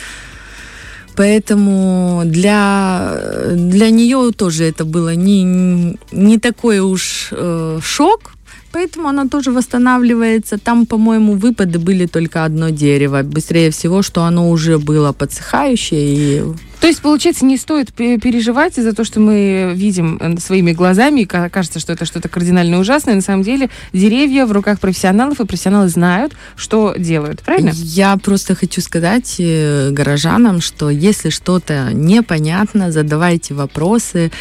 Поэтому 1.18 2.22
для, 2.26 3.20
для 3.56 3.90
нее 3.90 4.32
тоже 4.32 4.66
это 4.66 4.86
было 4.86 5.16
не, 5.16 5.98
не 6.12 6.38
такой 6.38 6.80
уж 6.80 7.30
э, 7.32 7.80
шок, 7.82 8.36
поэтому 8.72 9.08
она 9.08 9.28
тоже 9.28 9.52
восстанавливается. 9.52 10.60
Там, 10.60 10.86
по-моему, 10.86 11.34
выпады 11.34 11.80
были 11.80 12.06
только 12.06 12.46
одно 12.46 12.70
дерево. 12.70 13.24
Быстрее 13.24 13.72
всего, 13.72 14.04
что 14.04 14.22
оно 14.22 14.52
уже 14.52 14.78
было 14.78 15.12
подсыхающее 15.12 16.16
и 16.16 16.44
то 16.80 16.88
есть, 16.88 17.02
получается, 17.02 17.44
не 17.46 17.58
стоит 17.58 17.92
переживать 17.94 18.78
из-за 18.78 18.94
того, 18.94 19.06
что 19.06 19.20
мы 19.20 19.72
видим 19.74 20.18
э, 20.22 20.38
своими 20.40 20.74
глазами, 20.74 21.22
и 21.22 21.26
кажется, 21.26 21.80
что 21.80 21.94
это 21.94 22.06
что-то 22.06 22.30
кардинально 22.30 22.80
ужасное. 22.80 23.16
На 23.16 23.22
самом 23.22 23.44
деле, 23.44 23.70
деревья 23.94 24.46
в 24.46 24.52
руках 24.52 24.80
профессионалов, 24.80 25.40
и 25.40 25.46
профессионалы 25.46 25.90
знают, 25.90 26.34
что 26.56 26.94
делают. 26.98 27.42
Правильно? 27.42 27.72
Я 27.74 28.16
просто 28.18 28.54
хочу 28.54 28.82
сказать 28.82 29.36
э, 29.40 29.90
горожанам, 29.92 30.62
что 30.62 30.90
если 30.90 31.30
что-то 31.30 31.90
непонятно, 31.94 32.92
задавайте 32.92 33.56
вопросы, 33.56 34.32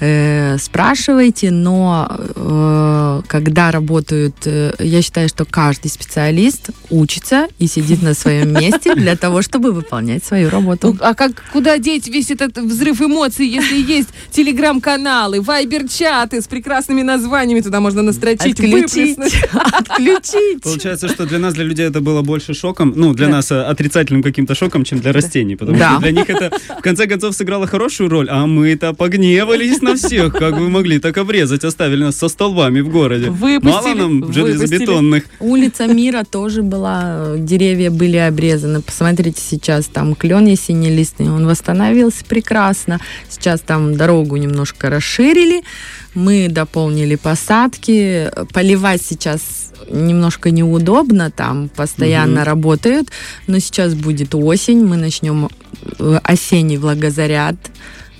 э, 0.00 0.58
спрашивайте, 0.58 1.52
но 1.52 2.08
э, 2.10 3.22
когда 3.28 3.70
работают, 3.70 4.34
э, 4.46 4.72
я 4.80 5.00
считаю, 5.00 5.28
что 5.28 5.44
каждый 5.44 5.88
специалист 5.88 6.70
учится 6.90 7.46
и 7.60 7.68
сидит 7.68 8.02
на 8.02 8.14
своем 8.14 8.52
месте 8.52 8.94
для 8.96 9.16
того, 9.16 9.42
чтобы 9.42 9.70
выполнять 9.72 10.24
свою 10.24 10.50
работу. 10.50 10.94
Ну, 10.94 10.98
а 11.00 11.14
как 11.14 11.44
куда 11.52 11.78
деть 11.84 12.08
весь 12.08 12.30
этот 12.30 12.58
взрыв 12.58 13.00
эмоций, 13.02 13.46
если 13.46 13.76
есть 13.96 14.08
телеграм-каналы, 14.30 15.40
вайбер-чаты 15.40 16.40
с 16.40 16.46
прекрасными 16.46 17.02
названиями, 17.02 17.60
туда 17.60 17.80
можно 17.80 18.02
настрочить, 18.02 18.58
Отключить. 18.58 19.18
Отключить. 19.52 20.62
Получается, 20.62 21.08
что 21.08 21.26
для 21.26 21.38
нас, 21.38 21.54
для 21.54 21.64
людей 21.64 21.86
это 21.86 22.00
было 22.00 22.22
больше 22.22 22.54
шоком, 22.54 22.94
ну, 22.96 23.12
для 23.12 23.26
да. 23.26 23.32
нас 23.32 23.52
э, 23.52 23.62
отрицательным 23.62 24.22
каким-то 24.22 24.54
шоком, 24.54 24.84
чем 24.84 25.00
для 25.00 25.12
растений, 25.12 25.56
потому 25.56 25.78
да. 25.78 25.92
что 25.92 26.00
для 26.00 26.12
них 26.12 26.30
это, 26.30 26.50
в 26.78 26.82
конце 26.82 27.06
концов, 27.06 27.34
сыграло 27.34 27.66
хорошую 27.66 28.08
роль, 28.08 28.28
а 28.30 28.46
мы-то 28.46 28.94
погневались 28.94 29.82
на 29.82 29.94
всех, 29.94 30.32
как 30.32 30.54
вы 30.58 30.70
могли 30.70 30.98
так 30.98 31.18
обрезать, 31.18 31.64
оставили 31.64 32.04
нас 32.04 32.16
со 32.16 32.28
столбами 32.28 32.80
в 32.80 32.88
городе. 32.88 33.28
Выпустили, 33.28 33.72
Мало 33.72 33.94
нам 33.94 34.32
железобетонных. 34.32 35.24
Улица 35.40 35.86
Мира 35.86 36.24
тоже 36.28 36.62
была, 36.62 37.34
деревья 37.36 37.90
были 37.90 38.16
обрезаны. 38.16 38.80
Посмотрите 38.80 39.40
сейчас, 39.40 39.86
там 39.86 40.14
клен 40.14 40.46
ясенелистный, 40.46 41.30
он 41.30 41.46
восстановился 41.46 41.73
становился 41.74 42.24
прекрасно. 42.24 43.00
Сейчас 43.28 43.60
там 43.60 43.96
дорогу 43.96 44.36
немножко 44.36 44.90
расширили, 44.90 45.62
мы 46.14 46.48
дополнили 46.48 47.16
посадки. 47.16 48.30
Поливать 48.52 49.02
сейчас 49.02 49.72
немножко 49.90 50.50
неудобно, 50.50 51.30
там 51.30 51.68
постоянно 51.68 52.40
угу. 52.42 52.46
работают, 52.46 53.08
но 53.46 53.58
сейчас 53.58 53.94
будет 53.94 54.34
осень, 54.34 54.84
мы 54.84 54.96
начнем 54.96 55.50
э, 55.98 56.20
осенний 56.22 56.78
влагозаряд 56.78 57.56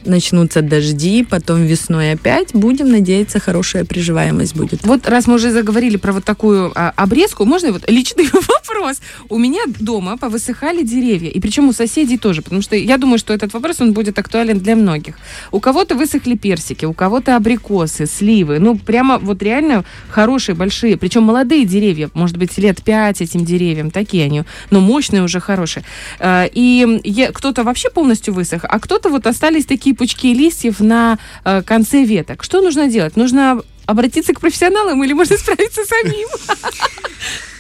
начнутся 0.07 0.63
дожди, 0.63 1.25
потом 1.25 1.65
весной 1.65 2.13
опять. 2.13 2.55
Будем 2.55 2.91
надеяться, 2.91 3.41
хорошая 3.41 3.85
приживаемость 3.85 4.57
будет. 4.57 4.85
Вот 4.87 5.09
раз 5.09 5.27
мы 5.27 5.35
уже 5.35 5.51
заговорили 5.51 5.97
про 5.97 6.13
вот 6.13 6.25
такую 6.25 6.73
а, 6.75 6.93
обрезку, 6.97 7.45
можно 7.45 7.73
вот 7.73 7.91
личный 7.91 8.29
вопрос? 8.33 9.01
У 9.29 9.39
меня 9.39 9.63
дома 9.67 10.17
повысыхали 10.17 10.83
деревья, 10.83 11.31
и 11.31 11.41
причем 11.41 11.69
у 11.69 11.73
соседей 11.73 12.19
тоже, 12.19 12.43
потому 12.43 12.63
что 12.63 12.77
я 12.77 12.99
думаю, 12.99 13.19
что 13.19 13.33
этот 13.35 13.53
вопрос, 13.53 13.81
он 13.81 13.93
будет 13.93 14.19
актуален 14.19 14.59
для 14.59 14.77
многих. 14.77 15.17
У 15.51 15.61
кого-то 15.61 15.95
высохли 15.95 16.37
персики, 16.37 16.85
у 16.85 16.93
кого-то 16.93 17.37
абрикосы, 17.37 18.07
сливы, 18.07 18.59
ну 18.59 18.77
прямо 18.77 19.19
вот 19.19 19.43
реально 19.43 19.85
хорошие, 20.09 20.55
большие, 20.55 20.97
причем 20.97 21.23
молодые 21.23 21.65
деревья, 21.65 22.11
может 22.15 22.37
быть, 22.37 22.57
лет 22.59 22.83
пять 22.83 23.21
этим 23.21 23.45
деревьям, 23.45 23.91
такие 23.91 24.25
они, 24.25 24.43
но 24.71 24.81
мощные 24.81 25.23
уже, 25.23 25.41
хорошие. 25.41 25.85
А, 26.19 26.45
и 26.53 27.01
кто-то 27.33 27.65
вообще 27.65 27.91
полностью 27.91 28.35
высох, 28.35 28.65
а 28.65 28.79
кто-то 28.79 29.09
вот 29.09 29.27
остались 29.27 29.67
такие 29.67 29.94
пучки 29.95 30.35
листьев 30.35 30.81
на 30.81 31.19
э, 31.45 31.63
конце 31.63 32.05
веток. 32.05 32.45
Что 32.45 32.61
нужно 32.61 32.89
делать? 32.89 33.17
Нужно 33.17 33.63
обратиться 33.87 34.33
к 34.33 34.41
профессионалам 34.41 35.03
или 35.05 35.13
можно 35.13 35.37
справиться 35.39 35.83
самим? 35.85 36.29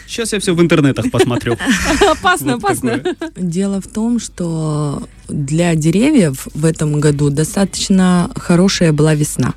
Сейчас 0.06 0.32
я 0.32 0.38
все 0.38 0.54
в 0.54 0.60
интернетах 0.60 1.10
посмотрю. 1.10 1.56
Опасно, 2.08 2.54
опасно. 2.54 3.02
Дело 3.36 3.80
в 3.80 3.88
том, 3.88 4.20
что 4.20 5.08
для 5.28 5.74
деревьев 5.74 6.46
в 6.54 6.64
этом 6.66 7.00
году 7.00 7.30
достаточно 7.30 8.30
хорошая 8.36 8.92
была 8.92 9.14
весна. 9.14 9.54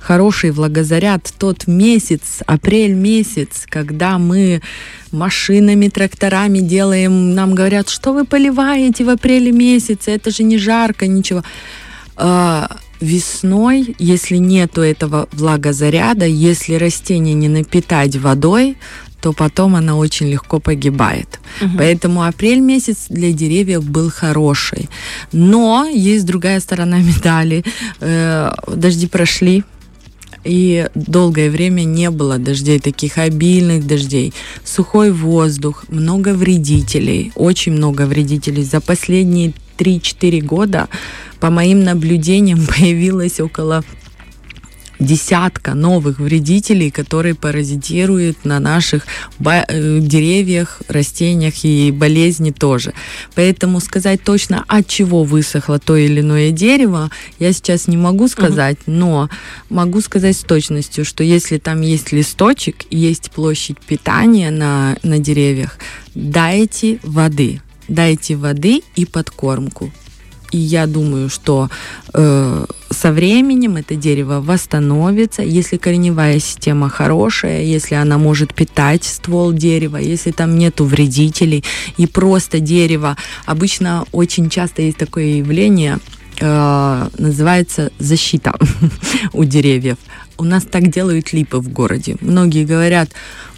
Хороший 0.00 0.50
влагозаряд. 0.50 1.32
Тот 1.38 1.66
месяц, 1.66 2.40
апрель 2.46 2.92
месяц, 2.92 3.64
когда 3.68 4.18
мы 4.18 4.60
машинами, 5.12 5.88
тракторами 5.88 6.58
делаем, 6.58 7.34
нам 7.34 7.54
говорят, 7.54 7.88
что 7.88 8.12
вы 8.12 8.26
поливаете 8.26 9.04
в 9.04 9.08
апреле 9.08 9.52
месяце, 9.52 10.10
это 10.10 10.30
же 10.30 10.42
не 10.42 10.58
жарко, 10.58 11.06
ничего. 11.06 11.42
А, 12.16 12.78
весной, 13.00 13.94
если 13.98 14.36
нету 14.36 14.80
этого 14.80 15.28
влагозаряда, 15.32 16.26
если 16.26 16.74
растение 16.74 17.34
не 17.34 17.48
напитать 17.48 18.16
водой, 18.16 18.76
то 19.20 19.32
потом 19.32 19.74
она 19.74 19.96
очень 19.96 20.28
легко 20.28 20.60
погибает. 20.60 21.40
Угу. 21.60 21.78
Поэтому 21.78 22.22
апрель 22.22 22.60
месяц 22.60 23.06
для 23.08 23.32
деревьев 23.32 23.84
был 23.84 24.10
хороший. 24.10 24.88
Но 25.32 25.86
есть 25.86 26.26
другая 26.26 26.60
сторона 26.60 26.98
медали. 27.00 27.64
Э, 28.00 28.52
дожди 28.68 29.06
прошли, 29.06 29.64
и 30.44 30.88
долгое 30.94 31.50
время 31.50 31.82
не 31.82 32.10
было 32.10 32.38
дождей, 32.38 32.78
таких 32.78 33.18
обильных 33.18 33.86
дождей. 33.86 34.32
Сухой 34.64 35.10
воздух, 35.10 35.84
много 35.88 36.34
вредителей, 36.34 37.32
очень 37.34 37.72
много 37.72 38.02
вредителей. 38.02 38.62
За 38.62 38.80
последние 38.80 39.52
3-4 39.78 40.40
года, 40.42 40.88
по 41.40 41.50
моим 41.50 41.84
наблюдениям, 41.84 42.66
появилось 42.78 43.40
около 43.40 43.84
десятка 44.98 45.74
новых 45.74 46.18
вредителей, 46.18 46.90
которые 46.90 47.34
паразитируют 47.34 48.44
на 48.44 48.60
наших 48.60 49.04
э, 49.44 49.98
деревьях, 50.00 50.80
растениях 50.88 51.64
и 51.64 51.90
болезни 51.90 52.50
тоже. 52.50 52.94
Поэтому 53.34 53.80
сказать 53.80 54.22
точно, 54.22 54.64
от 54.68 54.86
чего 54.86 55.24
высохло 55.24 55.78
то 55.78 55.96
или 55.96 56.20
иное 56.20 56.50
дерево, 56.50 57.10
я 57.38 57.52
сейчас 57.52 57.88
не 57.88 57.96
могу 57.96 58.28
сказать, 58.28 58.78
угу. 58.86 58.96
но 58.96 59.30
могу 59.68 60.00
сказать 60.00 60.36
с 60.36 60.40
точностью, 60.40 61.04
что 61.04 61.22
если 61.22 61.58
там 61.58 61.80
есть 61.80 62.12
листочек, 62.12 62.84
есть 62.90 63.30
площадь 63.30 63.78
питания 63.80 64.50
на, 64.50 64.96
на 65.02 65.18
деревьях, 65.18 65.78
дайте 66.14 66.98
воды. 67.02 67.60
Дайте 67.88 68.34
воды 68.34 68.82
и 68.96 69.06
подкормку. 69.06 69.92
И 70.52 70.58
я 70.58 70.86
думаю, 70.86 71.28
что 71.28 71.68
э, 72.14 72.66
со 72.90 73.12
временем 73.12 73.76
это 73.76 73.94
дерево 73.94 74.40
восстановится, 74.40 75.42
если 75.42 75.76
корневая 75.76 76.38
система 76.38 76.88
хорошая, 76.88 77.62
если 77.62 77.94
она 77.94 78.18
может 78.18 78.54
питать 78.54 79.04
ствол 79.04 79.52
дерева, 79.52 79.96
если 79.96 80.30
там 80.30 80.56
нету 80.56 80.84
вредителей, 80.84 81.64
и 81.96 82.06
просто 82.06 82.60
дерево. 82.60 83.16
Обычно 83.44 84.04
очень 84.12 84.48
часто 84.50 84.82
есть 84.82 84.98
такое 84.98 85.38
явление, 85.38 85.98
э, 86.40 87.08
называется 87.18 87.90
защита 87.98 88.54
у 89.32 89.44
деревьев. 89.44 89.98
У 90.38 90.44
нас 90.44 90.64
так 90.64 90.88
делают 90.88 91.32
липы 91.32 91.58
в 91.58 91.68
городе. 91.70 92.16
Многие 92.20 92.66
говорят, 92.66 93.08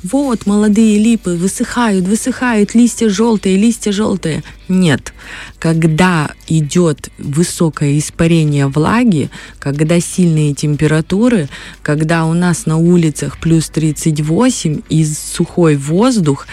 вот, 0.04 0.46
молодые 0.46 0.98
липы 0.98 1.30
высыхают, 1.30 2.06
высыхают, 2.06 2.74
листья 2.74 3.08
желтые, 3.08 3.56
листья 3.56 3.90
желтые. 3.90 4.44
Нет. 4.68 5.12
Когда 5.58 6.30
идет 6.46 7.10
высокое 7.18 7.98
испарение 7.98 8.68
влаги, 8.68 9.28
когда 9.58 9.98
сильные 9.98 10.54
температуры, 10.54 11.48
когда 11.82 12.26
у 12.26 12.32
нас 12.32 12.66
на 12.66 12.76
улицах 12.76 13.38
плюс 13.38 13.68
38 13.70 14.82
и 14.88 15.04
сухой 15.04 15.76
воздух, 15.76 16.46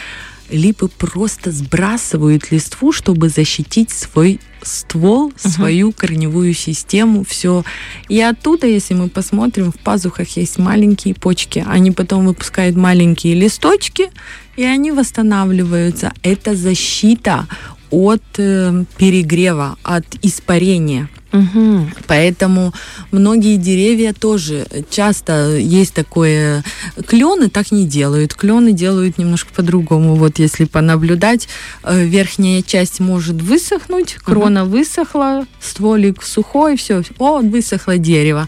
липы 0.49 0.87
просто 0.87 1.51
сбрасывают 1.51 2.51
листву, 2.51 2.91
чтобы 2.91 3.29
защитить 3.29 3.91
свой 3.91 4.39
ствол, 4.61 5.29
uh-huh. 5.29 5.49
свою 5.49 5.91
корневую 5.91 6.53
систему, 6.53 7.23
все. 7.23 7.63
И 8.09 8.19
оттуда, 8.19 8.67
если 8.67 8.93
мы 8.95 9.09
посмотрим, 9.09 9.71
в 9.71 9.79
пазухах 9.79 10.27
есть 10.37 10.57
маленькие 10.57 11.13
почки. 11.13 11.63
Они 11.67 11.91
потом 11.91 12.25
выпускают 12.25 12.75
маленькие 12.75 13.35
листочки, 13.35 14.09
и 14.57 14.63
они 14.63 14.91
восстанавливаются. 14.91 16.13
Это 16.23 16.55
защита 16.55 17.47
от 17.91 18.23
э, 18.37 18.85
перегрева, 18.97 19.77
от 19.83 20.05
испарения. 20.21 21.09
Угу. 21.35 21.87
Поэтому 22.07 22.73
многие 23.11 23.57
деревья 23.57 24.13
тоже 24.13 24.65
часто 24.89 25.57
есть 25.57 25.93
такое. 25.93 26.63
Клены 27.05 27.49
так 27.49 27.71
не 27.71 27.85
делают. 27.85 28.33
Клены 28.33 28.71
делают 28.71 29.17
немножко 29.17 29.53
по-другому. 29.53 30.15
Вот 30.15 30.39
если 30.39 30.65
понаблюдать, 30.65 31.47
э, 31.83 32.05
верхняя 32.05 32.61
часть 32.61 32.99
может 32.99 33.41
высохнуть, 33.41 34.13
крона 34.15 34.63
угу. 34.63 34.77
высохла, 34.77 35.45
стволик 35.59 36.23
сухой, 36.23 36.77
все, 36.77 37.03
о, 37.19 37.39
высохло 37.39 37.97
дерево. 37.97 38.47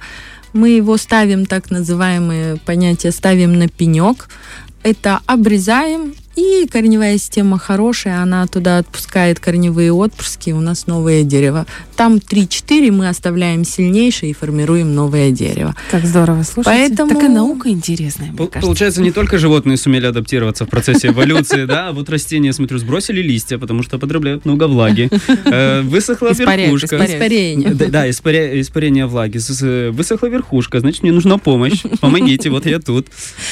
Мы 0.54 0.70
его 0.70 0.98
ставим, 0.98 1.46
так 1.46 1.70
называемые 1.70 2.58
понятия, 2.66 3.12
ставим 3.12 3.60
на 3.60 3.68
пенек. 3.68 4.30
Это 4.82 5.20
обрезаем 5.26 6.14
и 6.38 6.68
корневая 6.68 7.18
система 7.18 7.58
хорошая, 7.58 8.22
она 8.22 8.46
туда 8.46 8.78
отпускает 8.78 9.40
корневые 9.40 9.92
отпрыски, 9.92 10.52
у 10.52 10.62
нас 10.62 10.86
новое 10.86 11.24
дерево. 11.24 11.66
Там 11.96 12.18
3-4 12.18 12.92
мы 12.92 13.10
оставляем 13.10 13.66
сильнейшее 13.66 14.32
и 14.32 14.34
формируем 14.34 14.94
новое 14.94 15.32
дерево. 15.32 15.76
Как 15.90 16.06
здорово, 16.06 16.44
слушайте. 16.44 16.70
Поэтому... 16.70 17.16
Такая 17.16 17.30
наука 17.30 17.70
интересная, 17.70 18.28
мне 18.28 18.38
кажется. 18.38 18.62
Получается, 18.62 19.02
не 19.02 19.12
только 19.12 19.40
животные 19.40 19.78
сумели 19.78 20.06
адаптироваться 20.06 20.66
в 20.66 20.70
процессе 20.70 21.08
эволюции, 21.08 21.66
да, 21.66 21.90
а 21.90 21.92
вот 21.92 22.08
растения, 22.10 22.54
смотрю, 22.54 22.78
сбросили 22.78 23.22
листья, 23.22 23.58
потому 23.58 23.82
что 23.82 23.98
потребляют 23.98 24.46
много 24.46 24.68
влаги. 24.68 25.10
Э, 25.46 25.82
высохла 25.82 26.34
верхушка. 26.34 27.04
Испарение. 27.04 27.74
Да, 27.74 28.10
испарение 28.10 29.08
влаги. 29.08 29.40
Высохла 29.90 30.28
верхушка, 30.28 30.82
значит, 30.82 31.02
мне 31.02 31.12
нужна 31.12 31.40
помощь. 31.40 31.82
Помогите, 32.00 32.52
вот 32.52 32.68
я 32.68 32.80
тут. 32.80 33.08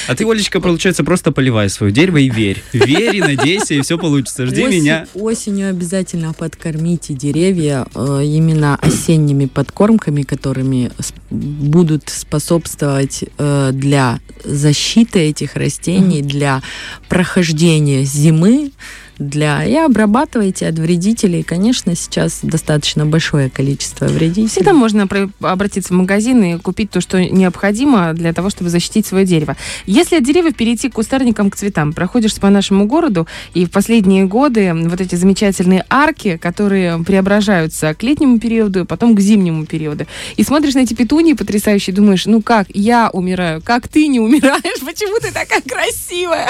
А 0.07 0.15
ты, 0.15 0.29
Олечка, 0.29 0.59
получается, 0.61 1.03
просто 1.03 1.31
поливай 1.31 1.69
свое 1.69 1.91
дерево 1.91 2.17
и 2.17 2.29
верь. 2.29 2.61
Верь 2.77 3.15
и 3.15 3.21
надейся, 3.21 3.73
и 3.73 3.81
все 3.81 3.97
получится. 3.97 4.45
Жди 4.45 4.63
Осень, 4.63 4.81
меня. 4.81 5.07
Осенью 5.13 5.69
обязательно 5.69 6.33
подкормите 6.33 7.13
деревья 7.13 7.85
э, 7.93 8.21
именно 8.23 8.75
осенними 8.75 9.45
подкормками, 9.45 10.23
которыми 10.23 10.91
будут 11.29 12.09
способствовать 12.09 13.23
э, 13.37 13.71
для 13.73 14.19
защиты 14.43 15.19
этих 15.19 15.55
растений, 15.55 16.21
для 16.21 16.61
прохождения 17.09 18.03
зимы 18.03 18.71
для... 19.17 19.63
И 19.65 19.75
обрабатывайте 19.75 20.67
от 20.67 20.77
вредителей. 20.77 21.43
Конечно, 21.43 21.95
сейчас 21.95 22.39
достаточно 22.43 23.05
большое 23.05 23.49
количество 23.49 24.05
вредителей. 24.05 24.47
Всегда 24.47 24.73
можно 24.73 25.07
обратиться 25.39 25.93
в 25.93 25.97
магазин 25.97 26.43
и 26.43 26.57
купить 26.57 26.91
то, 26.91 27.01
что 27.01 27.23
необходимо 27.23 28.13
для 28.13 28.33
того, 28.33 28.49
чтобы 28.49 28.69
защитить 28.69 29.05
свое 29.05 29.25
дерево. 29.25 29.55
Если 29.85 30.17
от 30.17 30.23
деревьев 30.23 30.55
перейти 30.55 30.89
к 30.89 30.93
кустарникам, 30.93 31.49
к 31.49 31.55
цветам, 31.55 31.93
проходишь 31.93 32.35
по 32.35 32.49
нашему 32.49 32.85
городу, 32.85 33.27
и 33.53 33.65
в 33.65 33.71
последние 33.71 34.25
годы 34.25 34.73
вот 34.73 34.99
эти 34.99 35.15
замечательные 35.15 35.85
арки, 35.89 36.37
которые 36.37 37.01
преображаются 37.03 37.93
к 37.93 38.03
летнему 38.03 38.39
периоду, 38.39 38.85
потом 38.85 39.15
к 39.15 39.19
зимнему 39.19 39.65
периоду, 39.65 40.05
и 40.35 40.43
смотришь 40.43 40.73
на 40.73 40.79
эти 40.79 40.93
петунии 40.93 41.33
потрясающие, 41.33 41.95
думаешь, 41.95 42.25
ну 42.25 42.41
как, 42.41 42.67
я 42.73 43.09
умираю, 43.11 43.61
как 43.61 43.87
ты 43.87 44.07
не 44.07 44.19
умираешь, 44.19 44.81
почему 44.85 45.19
ты 45.19 45.31
такая 45.31 45.61
красивая? 45.61 46.49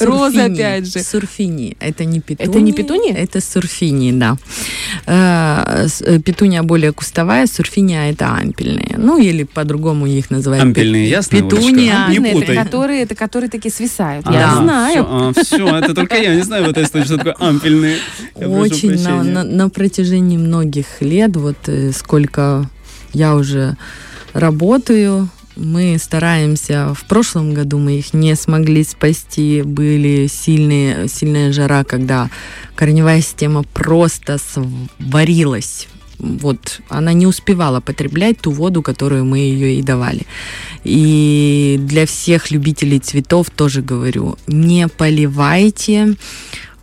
Роза 0.00 0.46
опять 0.46 0.92
же. 0.92 1.00
Сурфини 1.00 1.51
сурфини. 1.52 1.76
Это 1.80 2.04
не 2.04 2.20
петуния. 2.20 2.50
Это 2.50 2.60
не 2.60 2.72
петуния? 2.72 3.14
Это 3.14 3.40
сурфини, 3.40 4.12
да. 4.12 4.36
Э, 5.06 5.86
э, 6.00 6.18
петуния 6.18 6.62
более 6.62 6.92
кустовая, 6.92 7.46
сурфиния 7.46 8.10
это 8.10 8.34
ампельные. 8.34 8.94
Ну, 8.98 9.18
или 9.18 9.44
по-другому 9.44 10.06
их 10.06 10.30
называют. 10.30 10.64
Ампельные, 10.64 11.08
ясно? 11.08 11.38
Петуния. 11.38 12.08
Не 12.08 12.32
путай. 12.32 12.56
Это 12.56 12.64
которые, 12.64 13.02
это 13.02 13.14
которые 13.14 13.50
такие 13.50 13.72
свисают. 13.72 14.26
А, 14.26 14.32
я 14.32 14.56
знаю. 14.56 15.04
Все, 15.04 15.06
а, 15.08 15.44
все, 15.44 15.76
это 15.76 15.94
только 15.94 16.16
я 16.16 16.34
не 16.34 16.42
знаю 16.42 16.64
в 16.64 16.70
этой 16.70 16.84
истории, 16.84 17.04
что 17.04 17.16
такое 17.16 17.34
ампельные. 17.38 17.98
Очень 18.34 19.02
на, 19.02 19.22
на, 19.22 19.44
на 19.44 19.68
протяжении 19.68 20.36
многих 20.36 20.86
лет, 21.00 21.36
вот 21.36 21.56
э, 21.68 21.92
сколько 21.92 22.68
я 23.12 23.34
уже 23.34 23.76
работаю, 24.32 25.28
мы 25.56 25.98
стараемся. 25.98 26.94
В 26.94 27.04
прошлом 27.04 27.54
году 27.54 27.78
мы 27.78 27.98
их 27.98 28.14
не 28.14 28.34
смогли 28.36 28.84
спасти. 28.84 29.62
Были 29.62 30.26
сильные, 30.26 31.08
сильная 31.08 31.52
жара, 31.52 31.84
когда 31.84 32.30
корневая 32.74 33.20
система 33.20 33.62
просто 33.62 34.38
сварилась. 34.38 35.88
Вот 36.18 36.80
она 36.88 37.12
не 37.12 37.26
успевала 37.26 37.80
потреблять 37.80 38.38
ту 38.40 38.52
воду, 38.52 38.80
которую 38.80 39.24
мы 39.24 39.38
ее 39.38 39.78
и 39.78 39.82
давали. 39.82 40.22
И 40.84 41.76
для 41.80 42.06
всех 42.06 42.50
любителей 42.50 43.00
цветов 43.00 43.50
тоже 43.50 43.82
говорю, 43.82 44.38
не 44.46 44.86
поливайте, 44.88 46.16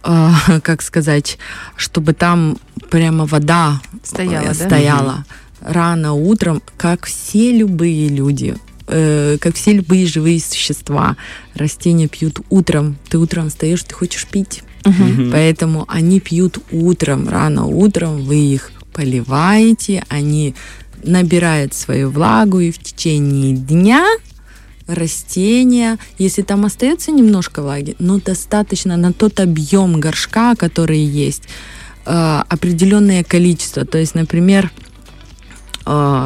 э, 0.03 0.31
как 0.63 0.81
сказать, 0.81 1.37
чтобы 1.77 2.13
там 2.13 2.57
прямо 2.89 3.25
вода 3.25 3.81
стояла. 4.03 4.53
стояла. 4.53 5.25
Да? 5.27 5.35
Рано 5.61 6.13
утром, 6.13 6.61
как 6.77 7.05
все 7.05 7.51
любые 7.51 8.09
люди, 8.09 8.55
э, 8.87 9.37
как 9.39 9.55
все 9.55 9.73
любые 9.73 10.07
живые 10.07 10.39
существа. 10.39 11.17
Растения 11.53 12.07
пьют 12.07 12.41
утром. 12.49 12.97
Ты 13.09 13.17
утром 13.17 13.49
встаешь, 13.49 13.83
ты 13.83 13.93
хочешь 13.93 14.25
пить. 14.25 14.63
Угу. 14.85 15.31
Поэтому 15.31 15.85
они 15.87 16.19
пьют 16.19 16.59
утром, 16.71 17.27
рано 17.27 17.65
утром, 17.65 18.23
вы 18.23 18.37
их 18.37 18.71
поливаете, 18.93 20.03
они 20.09 20.55
набирают 21.03 21.73
свою 21.73 22.09
влагу, 22.09 22.59
и 22.59 22.71
в 22.71 22.79
течение 22.79 23.55
дня 23.55 24.05
растения, 24.87 25.97
если 26.17 26.41
там 26.41 26.65
остается 26.65 27.11
немножко 27.11 27.61
влаги, 27.61 27.95
но 27.99 28.19
достаточно 28.19 28.97
на 28.97 29.13
тот 29.13 29.39
объем 29.39 29.99
горшка, 29.99 30.55
который 30.55 30.99
есть, 30.99 31.43
э, 32.05 32.41
определенное 32.49 33.23
количество. 33.23 33.85
То 33.85 33.97
есть, 33.97 34.15
например, 34.15 34.71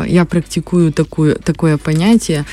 я 0.08 0.26
практикую 0.26 0.91
такую, 0.91 1.36
такое 1.36 1.78
понятие. 1.78 2.45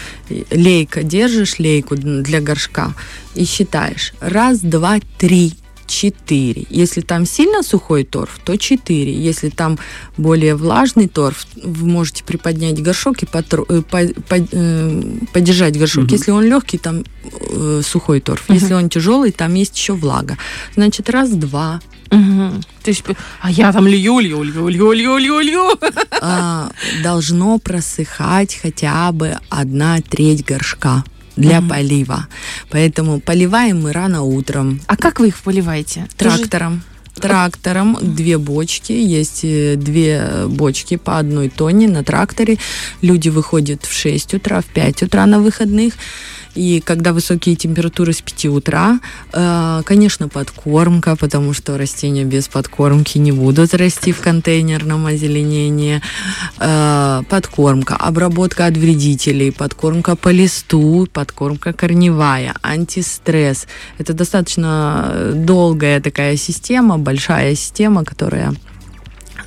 Лейка, 0.50 1.02
держишь 1.02 1.58
лейку 1.58 1.96
для 1.96 2.40
горшка 2.40 2.94
и 3.34 3.44
считаешь. 3.44 4.12
Раз, 4.20 4.60
два, 4.60 4.98
три, 5.18 5.54
четыре. 5.90 6.66
Если 6.70 7.00
там 7.00 7.26
сильно 7.26 7.62
сухой 7.62 8.04
торф, 8.04 8.38
то 8.44 8.56
четыре. 8.56 9.12
Если 9.12 9.48
там 9.48 9.78
более 10.16 10.54
влажный 10.54 11.08
торф, 11.08 11.46
вы 11.62 11.86
можете 11.86 12.24
приподнять 12.24 12.80
горшок 12.80 13.22
и 13.22 13.26
потр... 13.26 13.64
Э, 13.68 13.82
по, 13.82 13.98
по, 14.28 14.36
э, 14.38 15.02
подержать 15.32 15.78
горшок. 15.78 16.04
Угу. 16.04 16.12
Если 16.12 16.30
он 16.30 16.44
легкий, 16.44 16.78
там 16.78 17.04
э, 17.24 17.82
сухой 17.84 18.20
торф. 18.20 18.44
Угу. 18.48 18.54
Если 18.54 18.72
он 18.72 18.88
тяжелый, 18.88 19.32
там 19.32 19.54
есть 19.54 19.76
еще 19.76 19.94
влага. 19.94 20.38
Значит, 20.74 21.10
раз, 21.10 21.30
два, 21.30 21.80
Угу. 22.10 22.62
Есть, 22.86 23.04
а 23.40 23.50
я 23.50 23.72
там 23.72 23.86
лью, 23.86 24.18
лью, 24.18 24.42
лью, 24.42 24.68
лью, 24.68 24.92
лью, 24.92 25.16
лью, 25.18 25.40
лью. 25.40 25.78
А, 26.20 26.70
должно 27.02 27.58
просыхать 27.58 28.58
хотя 28.60 29.10
бы 29.12 29.38
одна 29.48 30.00
треть 30.00 30.44
горшка 30.44 31.04
для 31.36 31.60
угу. 31.60 31.68
полива. 31.68 32.26
Поэтому 32.70 33.20
поливаем 33.20 33.82
мы 33.82 33.92
рано 33.92 34.22
утром. 34.22 34.80
А 34.86 34.96
как 34.96 35.20
вы 35.20 35.28
их 35.28 35.38
поливаете? 35.38 36.08
Трактором. 36.16 36.82
Трактором 37.14 37.98
две 38.00 38.38
бочки, 38.38 38.92
есть 38.92 39.40
э, 39.42 39.76
две 39.76 40.46
бочки 40.46 40.96
по 40.96 41.18
одной 41.18 41.48
тонне 41.48 41.88
на 41.88 42.02
тракторе. 42.02 42.58
Люди 43.02 43.28
выходят 43.28 43.84
в 43.84 43.92
6 43.92 44.34
утра, 44.34 44.60
в 44.62 44.66
5 44.66 45.02
утра 45.02 45.26
на 45.26 45.40
выходных. 45.40 45.94
И 46.54 46.80
когда 46.80 47.12
высокие 47.12 47.54
температуры 47.54 48.12
с 48.12 48.20
5 48.20 48.46
утра, 48.46 49.00
э, 49.32 49.82
конечно, 49.84 50.28
подкормка, 50.28 51.16
потому 51.16 51.52
что 51.52 51.78
растения 51.78 52.24
без 52.24 52.48
подкормки 52.48 53.18
не 53.18 53.32
будут 53.32 53.74
расти 53.74 54.12
в 54.12 54.20
контейнерном 54.20 55.06
озеленении. 55.06 56.02
Э, 56.58 57.22
подкормка, 57.28 57.96
обработка 57.96 58.66
от 58.66 58.76
вредителей, 58.76 59.52
подкормка 59.52 60.16
по 60.16 60.30
листу, 60.30 61.06
подкормка 61.12 61.72
корневая, 61.72 62.54
антистресс. 62.62 63.66
Это 63.98 64.12
достаточно 64.12 65.32
долгая 65.34 66.00
такая 66.00 66.36
система, 66.36 66.98
большая 66.98 67.54
система, 67.54 68.04
которая 68.04 68.54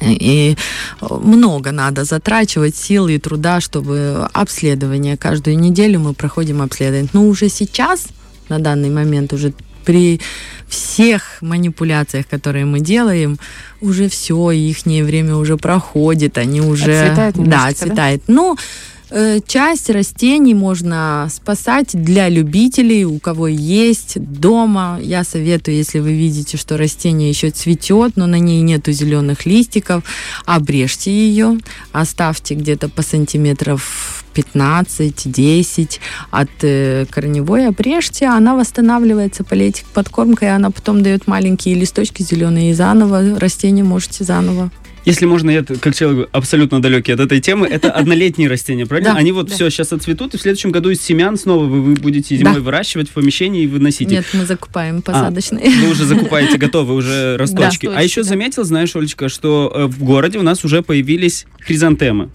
И 0.02 0.58
много 1.02 1.72
надо 1.72 2.04
затрачивать 2.04 2.76
сил 2.76 3.08
и 3.08 3.18
труда, 3.18 3.62
чтобы 3.62 4.28
обследование. 4.34 5.18
Каждую 5.18 5.60
неделю 5.60 6.00
мы 6.00 6.14
проходим 6.14 6.62
обследование. 6.62 7.10
Но 7.14 7.28
уже 7.28 7.50
сейчас, 7.50 8.08
на 8.50 8.60
данный 8.60 8.90
момент, 8.90 9.34
уже 9.34 9.54
при 9.86 10.22
всех 10.68 11.42
манипуляциях, 11.42 12.28
которые 12.28 12.66
мы 12.66 12.80
делаем, 12.80 13.38
уже 13.82 14.08
все, 14.10 14.52
их 14.52 14.86
время 14.86 15.36
уже 15.36 15.58
проходит, 15.58 16.38
они 16.38 16.62
уже... 16.62 17.00
Отцветает 17.00 17.36
да, 17.50 17.68
отцветает. 17.68 18.24
Да? 18.28 18.34
Э, 18.34 18.56
часть 19.46 19.90
растений 19.90 20.56
можно 20.56 21.28
спасать 21.32 21.90
для 21.94 22.30
любителей, 22.30 23.06
у 23.06 23.20
кого 23.20 23.48
есть 23.48 24.20
дома. 24.20 25.00
Я 25.02 25.24
советую, 25.24 25.78
если 25.78 26.00
вы 26.00 26.14
видите, 26.14 26.58
что 26.58 26.78
растение 26.78 27.30
еще 27.30 27.52
цветет, 27.52 28.18
но 28.18 28.26
на 28.26 28.40
ней 28.40 28.62
нету 28.62 28.92
зеленых 28.92 29.46
листиков, 29.46 30.04
обрежьте 30.46 31.12
ее, 31.12 31.60
оставьте 31.92 32.56
где-то 32.56 32.90
по 32.90 33.02
сантиметров 33.02 34.24
15-10 34.34 36.00
от 36.32 36.50
э, 36.62 37.06
корневой, 37.10 37.68
обрежьте, 37.68 38.26
она 38.26 38.56
восстанавливается, 38.56 39.44
полейте 39.44 39.84
подкормкой, 39.94 40.56
она 40.56 40.72
потом 40.72 41.04
дает 41.04 41.28
маленькие 41.28 41.76
листочки 41.76 42.24
зеленые 42.24 42.72
и 42.72 42.74
заново 42.74 43.40
растение 43.40 43.86
можете 43.86 44.24
заново 44.24 44.72
если 45.06 45.26
можно, 45.26 45.50
я 45.50 45.64
как 45.64 45.96
человек 45.96 46.30
абсолютно 46.32 46.82
далекий 46.82 47.12
от 47.12 47.20
этой 47.20 47.40
темы, 47.42 47.68
это 47.68 47.92
однолетние 48.00 48.50
растения, 48.50 48.86
правильно? 48.86 49.14
Да, 49.14 49.18
Они 49.18 49.32
вот 49.32 49.48
да. 49.48 49.56
все 49.56 49.70
сейчас 49.70 49.94
отцветут, 49.94 50.34
и 50.34 50.38
в 50.38 50.42
следующем 50.42 50.72
году 50.72 50.90
из 50.90 51.02
семян 51.02 51.38
снова 51.38 51.66
вы, 51.66 51.82
вы 51.82 51.94
будете 51.96 52.36
зимой 52.36 52.56
Да. 52.56 52.60
выращивать 52.62 53.10
в 53.10 53.14
помещении 53.14 53.64
и 53.64 53.68
выносить 53.68 54.10
Нет, 54.10 54.26
мы 54.34 54.46
закупаем 54.46 55.02
посадочные. 55.02 55.70
Вы 55.70 55.92
уже 55.92 56.06
закупаете 56.06 56.58
готовые 56.58 56.98
уже 56.98 57.38
росточки. 57.38 57.88
Да, 57.88 57.98
а 57.98 58.02
еще 58.02 58.24
да. 58.24 58.30
заметил, 58.30 58.64
знаешь, 58.64 58.96
Олечка, 58.96 59.30
что 59.30 59.72
э, 59.74 59.86
в 59.86 60.04
городе 60.04 60.40
у 60.40 60.44
нас 60.44 60.64
уже 60.64 60.82
появились 60.82 61.46
хризантемы. 61.60 62.30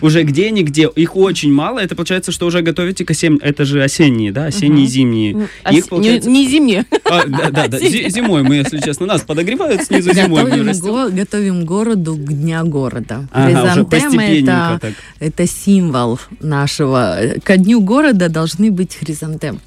Уже 0.00 0.22
где-нигде, 0.22 0.88
их 0.94 1.16
очень 1.16 1.52
мало, 1.52 1.78
это 1.78 1.94
получается, 1.94 2.32
что 2.32 2.46
уже 2.46 2.62
готовите 2.62 3.04
к 3.04 3.10
осень... 3.10 3.38
Это 3.42 3.64
же 3.64 3.82
осенние, 3.82 4.32
да, 4.32 4.46
осенние, 4.46 4.84
Мгм. 4.84 4.88
зимние. 4.88 5.32
Ну, 5.36 5.48
Их, 5.72 5.84
ос- 5.84 5.88
получается- 5.88 6.30
Не, 6.30 6.44
не 6.46 6.50
зимние. 6.50 6.86
А, 7.04 7.26
да, 7.26 7.50
да, 7.50 7.68
да, 7.68 7.78
зи- 7.78 8.08
зимой 8.10 8.42
мы, 8.42 8.56
если 8.56 8.78
честно, 8.78 9.06
нас 9.06 9.22
подогревают 9.22 9.82
снизу 9.82 10.12
зимой. 10.14 10.44
Готовим, 10.44 10.72
го- 10.80 11.10
готовим 11.10 11.64
городу 11.64 12.14
к 12.16 12.32
Дня 12.32 12.62
города. 12.64 13.28
Ага, 13.32 13.72
Хризантемы 13.72 14.22
это, 14.22 14.78
так. 14.80 14.92
это 15.18 15.46
символ 15.46 16.18
нашего. 16.40 17.18
Ко 17.42 17.56
Дню 17.56 17.80
города 17.80 18.28
должны 18.28 18.70
быть 18.70 18.96
хризантемы. 18.96 19.58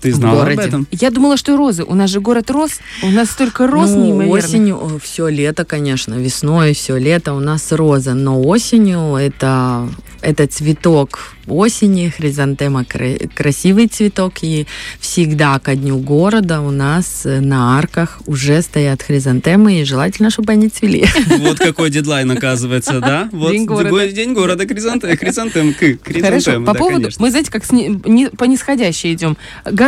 Ты 0.00 0.12
в 0.12 0.16
знала 0.16 0.42
об 0.42 0.48
городе. 0.48 0.68
этом? 0.68 0.86
Я 0.90 1.10
думала, 1.10 1.36
что 1.36 1.56
розы. 1.56 1.84
У 1.84 1.94
нас 1.94 2.10
же 2.10 2.20
город 2.20 2.50
роз. 2.50 2.80
У 3.02 3.10
нас 3.10 3.30
столько 3.30 3.66
роз 3.66 3.90
ну, 3.90 4.04
неимоверных. 4.04 4.44
осенью, 4.44 5.00
все 5.02 5.28
лето, 5.28 5.64
конечно, 5.64 6.14
весной 6.14 6.74
все 6.74 6.96
лето 6.98 7.34
у 7.34 7.40
нас 7.40 7.72
роза, 7.72 8.14
но 8.14 8.40
осенью 8.42 9.16
это, 9.16 9.88
это 10.22 10.46
цветок 10.46 11.34
осени, 11.50 12.08
хризантема 12.08 12.84
кра- 12.84 13.18
красивый 13.34 13.88
цветок, 13.88 14.34
и 14.42 14.66
всегда 15.00 15.58
ко 15.58 15.74
дню 15.74 15.98
города 15.98 16.60
у 16.60 16.70
нас 16.70 17.22
э, 17.24 17.40
на 17.40 17.78
арках 17.78 18.20
уже 18.26 18.62
стоят 18.62 19.02
хризантемы, 19.02 19.80
и 19.80 19.84
желательно, 19.84 20.30
чтобы 20.30 20.52
они 20.52 20.68
цвели. 20.68 21.06
Вот 21.40 21.58
какой 21.58 21.90
дедлайн, 21.90 22.30
оказывается, 22.30 23.00
да? 23.00 23.28
Вот 23.32 23.52
День 23.52 23.64
города. 23.64 23.84
другой 23.88 24.12
день 24.12 24.32
города, 24.32 24.66
хризантем, 24.66 25.16
хризантем, 25.16 25.74
Хорошо. 26.22 26.60
По 26.62 26.74
поводу, 26.74 27.08
мы 27.18 27.30
знаете, 27.30 27.50
как 27.50 27.64
по 27.66 28.44
нисходящей 28.44 29.14
идем. 29.14 29.36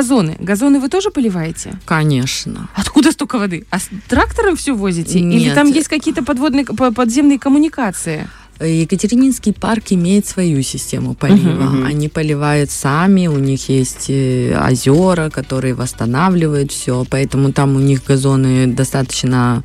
Газоны. 0.03 0.37
Газоны 0.41 0.81
вы 0.81 0.88
тоже 0.88 1.11
поливаете? 1.11 1.75
Конечно. 1.85 2.69
Откуда 2.75 3.12
столько 3.12 3.38
воды? 3.38 3.65
А 3.71 3.79
с 3.79 3.88
трактором 4.09 4.57
все 4.57 4.75
возите? 4.75 5.21
Или 5.21 5.45
Нет. 5.45 5.55
там 5.55 5.69
есть 5.69 5.87
какие-то 5.88 6.25
подводные, 6.25 6.65
по- 6.65 6.93
подземные 6.93 7.38
коммуникации? 7.38 8.27
Екатерининский 8.61 9.53
парк 9.53 9.85
имеет 9.91 10.27
свою 10.27 10.62
систему 10.62 11.15
полива. 11.15 11.65
Мгм. 11.65 11.87
Они 11.87 12.09
поливают 12.09 12.71
сами, 12.71 13.27
у 13.27 13.38
них 13.38 13.69
есть 13.69 14.07
э, 14.09 14.57
озера, 14.71 15.31
которые 15.31 15.75
восстанавливают 15.75 16.71
все, 16.71 17.05
поэтому 17.09 17.53
там 17.53 17.77
у 17.77 17.81
них 17.81 18.05
газоны 18.05 18.67
достаточно 18.67 19.65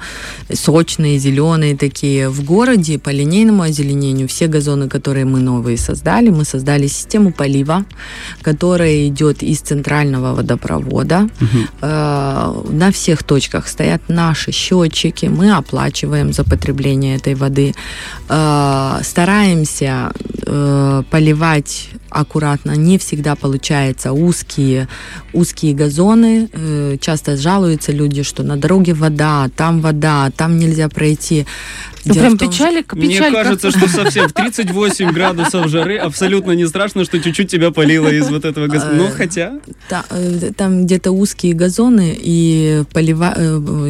сочные, 0.53 1.19
зеленые 1.19 1.77
такие. 1.77 2.29
В 2.29 2.43
городе 2.43 2.97
по 2.97 3.09
линейному 3.09 3.63
озеленению 3.63 4.27
все 4.27 4.47
газоны, 4.47 4.89
которые 4.89 5.25
мы 5.25 5.39
новые 5.39 5.77
создали, 5.77 6.29
мы 6.29 6.45
создали 6.45 6.87
систему 6.87 7.31
полива, 7.31 7.85
которая 8.41 9.07
идет 9.07 9.43
из 9.43 9.59
центрального 9.59 10.33
водопровода. 10.33 11.29
Э, 11.81 12.53
на 12.69 12.91
всех 12.91 13.23
точках 13.23 13.67
стоят 13.67 14.01
наши 14.07 14.51
счетчики, 14.51 15.27
мы 15.27 15.51
оплачиваем 15.51 16.33
за 16.33 16.43
потребление 16.43 17.17
этой 17.17 17.35
воды. 17.35 17.73
Стараемся 19.03 20.11
э, 20.45 21.03
поливать 21.09 21.89
аккуратно. 22.09 22.71
Не 22.75 22.97
всегда 22.97 23.35
получается 23.35 24.11
узкие, 24.11 24.87
узкие 25.33 25.73
газоны. 25.73 26.49
Э, 26.53 26.97
Часто 26.99 27.37
жалуются 27.37 27.91
люди, 27.91 28.23
что 28.23 28.43
на 28.43 28.57
дороге 28.57 28.93
вода, 28.93 29.49
там 29.55 29.81
вода, 29.81 30.31
там 30.35 30.57
нельзя 30.57 30.89
пройти. 30.89 31.45
Ну, 32.05 32.13
Дело 32.13 32.23
прям 32.23 32.37
том, 32.37 32.49
печалик, 32.49 32.93
Мне 32.93 33.09
печалька. 33.09 33.43
кажется, 33.43 33.71
что 33.71 33.87
совсем 33.89 34.29
в 34.29 34.33
38 34.33 35.11
градусов 35.11 35.67
жары 35.67 35.97
абсолютно 35.97 36.53
не 36.53 36.65
страшно, 36.65 37.03
что 37.03 37.19
чуть-чуть 37.19 37.51
тебя 37.51 37.71
полило 37.71 38.07
из 38.07 38.29
вот 38.29 38.45
этого 38.45 38.67
газа. 38.67 38.91
Ну, 38.93 39.07
Э, 39.07 39.11
хотя... 39.11 39.53
Э, 40.09 40.51
Там 40.55 40.85
где-то 40.85 41.11
узкие 41.11 41.53
газоны, 41.53 42.17
и 42.17 42.83
полива... 42.93 43.35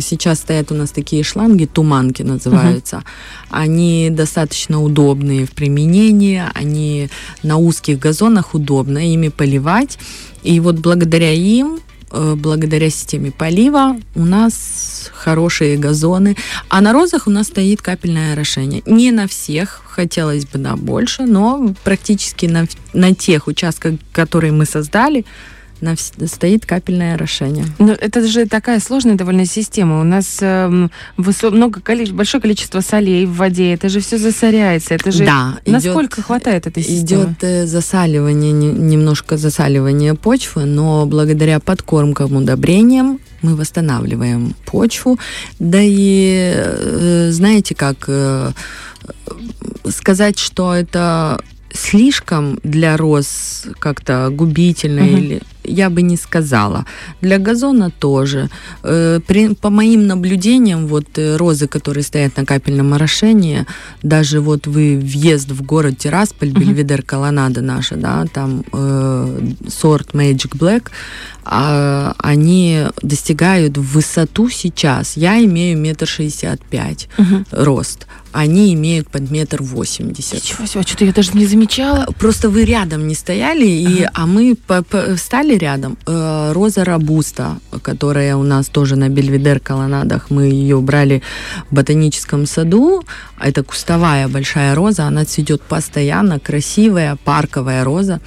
сейчас 0.01 0.39
стоят 0.39 0.71
у 0.71 0.75
нас 0.75 0.89
такие 0.91 1.23
шланги, 1.23 1.65
туманки 1.65 2.23
называются. 2.23 3.03
Они 3.49 4.09
достаточно 4.11 4.81
удобные 4.81 5.45
в 5.45 5.51
применении, 5.51 6.41
они 6.55 7.09
на 7.43 7.57
узких 7.57 7.99
газонах 8.07 8.55
удобно 8.55 8.99
ими 8.99 9.29
поливать. 9.29 9.99
И 10.43 10.59
вот 10.59 10.75
благодаря 10.75 11.33
им, 11.33 11.79
э, 12.11 12.35
благодаря 12.35 12.89
системе 12.89 13.31
полива, 13.31 13.97
у 14.15 14.25
нас 14.25 15.11
хорошие 15.13 15.77
газоны. 15.77 16.35
А 16.69 16.81
на 16.81 16.93
розах 16.93 17.27
у 17.27 17.31
нас 17.31 17.47
стоит 17.47 17.81
капельное 17.81 18.33
орошение. 18.33 18.81
Не 18.85 19.11
на 19.11 19.27
всех, 19.27 19.81
хотелось 19.89 20.45
бы 20.45 20.59
на 20.59 20.77
больше, 20.77 21.23
но 21.23 21.75
практически 21.83 22.45
на, 22.45 22.65
на 22.93 23.13
тех 23.13 23.47
участках, 23.47 23.93
которые 24.13 24.53
мы 24.53 24.65
создали, 24.65 25.25
на 25.81 25.95
стоит 25.95 26.65
капельное 26.65 27.15
орошение. 27.15 27.65
Но 27.79 27.93
это 27.93 28.25
же 28.27 28.45
такая 28.47 28.79
сложная 28.79 29.15
довольно 29.15 29.45
система. 29.45 29.99
У 30.01 30.03
нас 30.03 30.37
эм, 30.41 30.91
высо- 31.17 31.51
много 31.51 31.79
количе- 31.79 32.13
большое 32.13 32.41
количество 32.41 32.81
солей 32.81 33.25
в 33.25 33.35
воде. 33.35 33.73
Это 33.73 33.89
же 33.89 33.99
все 33.99 34.17
засоряется. 34.17 34.93
Это 34.95 35.11
же 35.11 35.25
да, 35.25 35.59
насколько 35.65 36.15
идет- 36.21 36.25
хватает 36.25 36.67
этой 36.67 36.83
системы? 36.83 37.23
Идет 37.25 37.43
э, 37.43 37.65
засаливание, 37.67 38.51
не- 38.51 38.71
немножко 38.71 39.37
засаливание 39.37 40.13
почвы, 40.15 40.65
но 40.65 41.05
благодаря 41.05 41.59
подкормкам, 41.59 42.35
удобрениям 42.35 43.19
мы 43.41 43.55
восстанавливаем 43.55 44.55
почву. 44.65 45.19
Да 45.59 45.79
и 45.81 46.53
э, 46.55 47.29
знаете 47.31 47.75
как, 47.75 48.05
э, 48.07 48.51
э, 49.07 49.89
сказать, 49.91 50.39
что 50.39 50.73
это 50.73 51.39
слишком 51.77 52.59
для 52.63 52.97
роз 52.97 53.65
как-то 53.79 54.29
губительно 54.31 55.01
Мгм. 55.01 55.17
или 55.17 55.41
я 55.63 55.89
бы 55.89 56.01
не 56.01 56.15
сказала. 56.17 56.85
Для 57.21 57.37
газона 57.39 57.91
тоже. 57.91 58.49
Э, 58.83 59.19
при- 59.27 59.53
по 59.53 59.69
моим 59.69 60.07
наблюдениям, 60.07 60.87
вот 60.87 61.05
э, 61.17 61.35
розы, 61.35 61.67
которые 61.67 62.03
стоят 62.03 62.37
на 62.37 62.45
капельном 62.45 62.93
орошении, 62.93 63.65
даже 64.01 64.39
вот 64.39 64.65
вы 64.67 64.97
въезд 64.97 65.49
в 65.51 65.61
город 65.63 65.97
Тирасполь, 65.97 66.51
Мгм. 66.51 66.59
Бельведер 66.61 67.01
Колоннада 67.03 67.61
наша, 67.61 67.95
да, 67.95 68.25
там 68.33 68.63
э, 68.73 69.39
сорт 69.67 70.13
Magic 70.13 70.57
Black, 70.57 70.83
а, 71.43 72.13
они 72.19 72.83
достигают 73.01 73.77
в 73.77 73.81
высоту 73.93 74.49
сейчас. 74.49 75.17
Я 75.17 75.43
имею 75.43 75.77
метр 75.77 76.07
шестьдесят 76.07 76.61
пять 76.61 77.09
рост. 77.51 78.07
Они 78.37 78.75
имеют 78.75 79.09
под 79.09 79.31
метр 79.31 79.63
восемьдесят. 79.63 80.43
Ничего 80.43 80.67
себе, 80.67 80.83
что-то 80.83 81.05
я 81.05 81.11
даже 81.11 81.31
не 81.33 81.47
замечала. 81.47 82.05
Просто 82.19 82.49
вы 82.49 82.65
рядом 82.65 83.07
не 83.07 83.15
стояли, 83.15 83.65
и, 83.65 84.07
а 84.13 84.27
мы 84.27 84.55
по- 84.55 84.83
по- 84.83 85.17
стали 85.17 85.55
рядом. 85.57 85.97
Э, 86.05 86.51
Роза 86.53 86.85
Рабуста, 86.85 87.57
которая 87.81 88.35
у 88.35 88.43
нас 88.43 88.67
тоже 88.67 88.95
на 88.95 89.09
Бельведер 89.09 89.59
колоннадах, 89.59 90.29
мы 90.29 90.43
ее 90.43 90.79
брали 90.81 91.23
в 91.71 91.73
ботаническом 91.73 92.45
саду. 92.45 93.03
Это 93.39 93.63
кустовая 93.63 94.27
большая 94.27 94.75
роза, 94.75 95.05
она 95.07 95.25
цветет 95.25 95.63
постоянно, 95.63 96.39
красивая, 96.39 97.15
парковая 97.15 97.83
роза. 97.83 98.21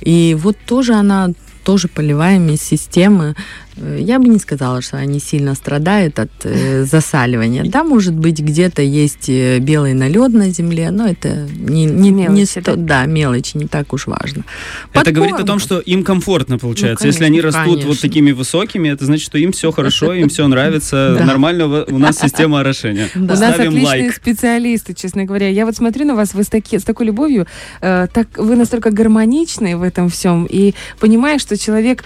И 0.00 0.36
вот 0.38 0.56
тоже 0.66 0.94
она 0.94 1.30
тоже 1.64 1.88
поливаем 1.88 2.48
из 2.48 2.62
системы. 2.62 3.34
Э, 3.80 3.98
я 4.00 4.18
бы 4.18 4.28
не 4.28 4.38
сказала, 4.38 4.80
что 4.82 4.96
они 4.96 5.20
сильно 5.20 5.54
страдают 5.54 6.18
от 6.18 6.30
э, 6.44 6.84
засаливания. 6.90 7.64
Да, 7.64 7.84
может 7.84 8.14
быть, 8.14 8.40
где-то 8.40 8.82
есть 8.82 9.28
э, 9.28 9.58
белый 9.58 9.94
налет 9.94 10.32
на 10.32 10.50
земле, 10.50 10.90
но 10.90 11.06
это 11.06 11.46
не, 11.56 11.84
не, 11.84 12.10
Мелочи, 12.10 12.30
не 12.32 12.44
да? 12.44 12.60
сто- 12.62 12.76
да, 12.76 13.06
мелочи, 13.06 13.56
не 13.56 13.66
так 13.66 13.92
уж 13.92 14.06
важно. 14.06 14.44
Это 14.92 15.04
Под 15.04 15.14
говорит 15.14 15.34
о 15.36 15.44
том, 15.44 15.58
что 15.58 15.78
им 15.80 16.04
комфортно 16.04 16.58
получается. 16.58 17.04
Ну, 17.04 17.08
Если 17.12 17.24
они 17.24 17.40
конечно, 17.40 17.58
растут 17.60 17.76
вот 17.76 17.82
конечно. 17.84 18.08
такими 18.08 18.32
высокими, 18.32 18.88
это 18.88 19.04
значит, 19.04 19.24
что 19.24 19.38
им 19.38 19.52
все 19.52 19.70
хорошо, 19.72 20.12
им 20.12 20.28
все 20.28 20.46
нравится, 20.48 21.14
Да. 21.18 21.24
нормально 21.24 21.84
у 21.84 21.98
нас 21.98 22.18
система 22.18 22.60
орошения. 22.60 23.08
У 23.14 23.20
нас 23.20 23.38
Ставим 23.38 23.72
отличные 23.72 24.12
специалисты, 24.12 24.94
честно 24.94 25.24
говоря. 25.24 25.48
Я 25.48 25.66
вот 25.66 25.76
смотрю 25.76 26.04
на 26.06 26.14
вас, 26.14 26.34
вы 26.34 26.42
с, 26.44 26.48
таки- 26.48 26.78
с 26.78 26.84
такой 26.84 27.06
любовью, 27.06 27.46
э, 27.80 28.06
так 28.12 28.26
вы 28.38 28.56
настолько 28.56 28.90
гармоничны 28.90 29.76
в 29.76 29.82
этом 29.82 30.08
всем, 30.08 30.46
и 30.48 30.74
понимаешь, 31.00 31.40
что 31.40 31.56
человек 31.56 32.04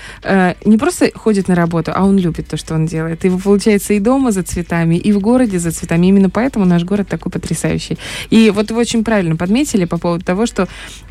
не 0.65 0.79
просто 0.79 1.11
ходит 1.15 1.49
на 1.49 1.55
работу, 1.55 1.62
а 1.95 2.05
он 2.05 2.19
любит 2.19 2.49
то, 2.49 2.57
что 2.57 2.75
он 2.75 2.87
делает. 2.87 3.25
И 3.25 3.31
получается, 3.31 3.95
и 3.95 4.01
дома 4.01 4.33
за 4.33 4.43
цветами, 4.43 4.97
и 4.97 5.13
в 5.13 5.21
городе 5.21 5.59
за 5.59 5.71
цветами. 5.71 6.07
Именно 6.07 6.31
поэтому 6.31 6.65
наш 6.65 6.85
город 6.85 7.09
такой 7.09 7.31
потрясающий. 7.33 7.99
И 8.31 8.51
вот 8.51 8.71
вы 8.71 8.79
очень 8.79 9.05
правильно 9.05 9.37
подметили 9.37 9.85
по 9.85 9.99
поводу 9.99 10.25
того, 10.25 10.47
что 10.47 10.69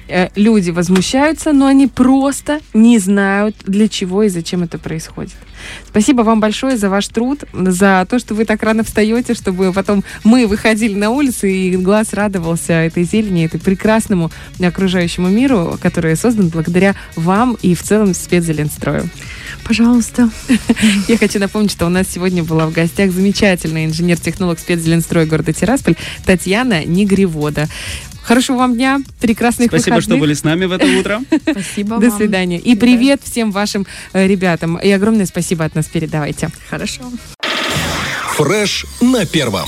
э, 0.07 0.29
люди 0.35 0.71
возмущаются, 0.71 1.53
но 1.53 1.65
они 1.67 1.87
просто 1.87 2.59
не 2.73 2.99
знают, 2.99 3.55
для 3.65 3.87
чего 3.87 4.23
и 4.23 4.29
зачем 4.29 4.63
это 4.63 4.77
происходит. 4.77 5.35
Спасибо 5.87 6.21
вам 6.21 6.39
большое 6.39 6.77
за 6.77 6.89
ваш 6.89 7.07
труд, 7.07 7.43
за 7.53 8.05
то, 8.09 8.19
что 8.19 8.33
вы 8.33 8.45
так 8.45 8.63
рано 8.63 8.83
встаете, 8.83 9.33
чтобы 9.33 9.71
потом 9.73 10.03
мы 10.23 10.47
выходили 10.47 10.95
на 10.95 11.09
улицу 11.11 11.47
и 11.47 11.75
глаз 11.77 12.13
радовался 12.13 12.73
этой 12.73 13.03
зелени, 13.03 13.45
этой 13.45 13.59
прекрасному 13.59 14.31
окружающему 14.59 15.27
миру, 15.27 15.77
который 15.81 16.15
создан 16.15 16.49
благодаря 16.49 16.95
вам 17.15 17.57
и 17.61 17.75
в 17.75 17.83
целом 17.83 18.13
спецзеленстрою. 18.13 19.09
Пожалуйста. 19.63 20.29
Я 21.07 21.17
хочу 21.17 21.39
напомнить, 21.39 21.71
что 21.71 21.85
у 21.85 21.89
нас 21.89 22.07
сегодня 22.09 22.43
была 22.43 22.67
в 22.67 22.73
гостях 22.73 23.11
замечательная 23.11 23.85
инженер-технолог 23.85 24.59
спецзеленстроя 24.59 25.25
города 25.25 25.53
Тирасполь 25.53 25.95
Татьяна 26.25 26.85
Нигревода. 26.85 27.67
Хорошего 28.23 28.57
вам 28.57 28.75
дня, 28.75 28.99
прекрасных 29.19 29.69
Спасибо, 29.69 29.99
что 29.99 30.11
выходных. 30.11 30.19
были 30.19 30.33
с 30.33 30.43
нами 30.43 30.65
в 30.65 30.71
это 30.71 30.85
утро. 30.85 31.21
Спасибо 31.51 31.97
До 31.97 32.09
вам. 32.09 32.17
свидания. 32.17 32.59
И 32.59 32.75
привет 32.75 33.21
всем 33.23 33.51
вашим 33.51 33.87
э, 34.13 34.27
ребятам. 34.27 34.77
И 34.77 34.89
огромное 34.91 35.25
спасибо 35.25 35.65
от 35.65 35.75
нас 35.75 35.87
передавайте. 35.87 36.49
Хорошо. 36.69 37.01
Фреш 38.35 38.85
на 39.01 39.25
первом. 39.25 39.67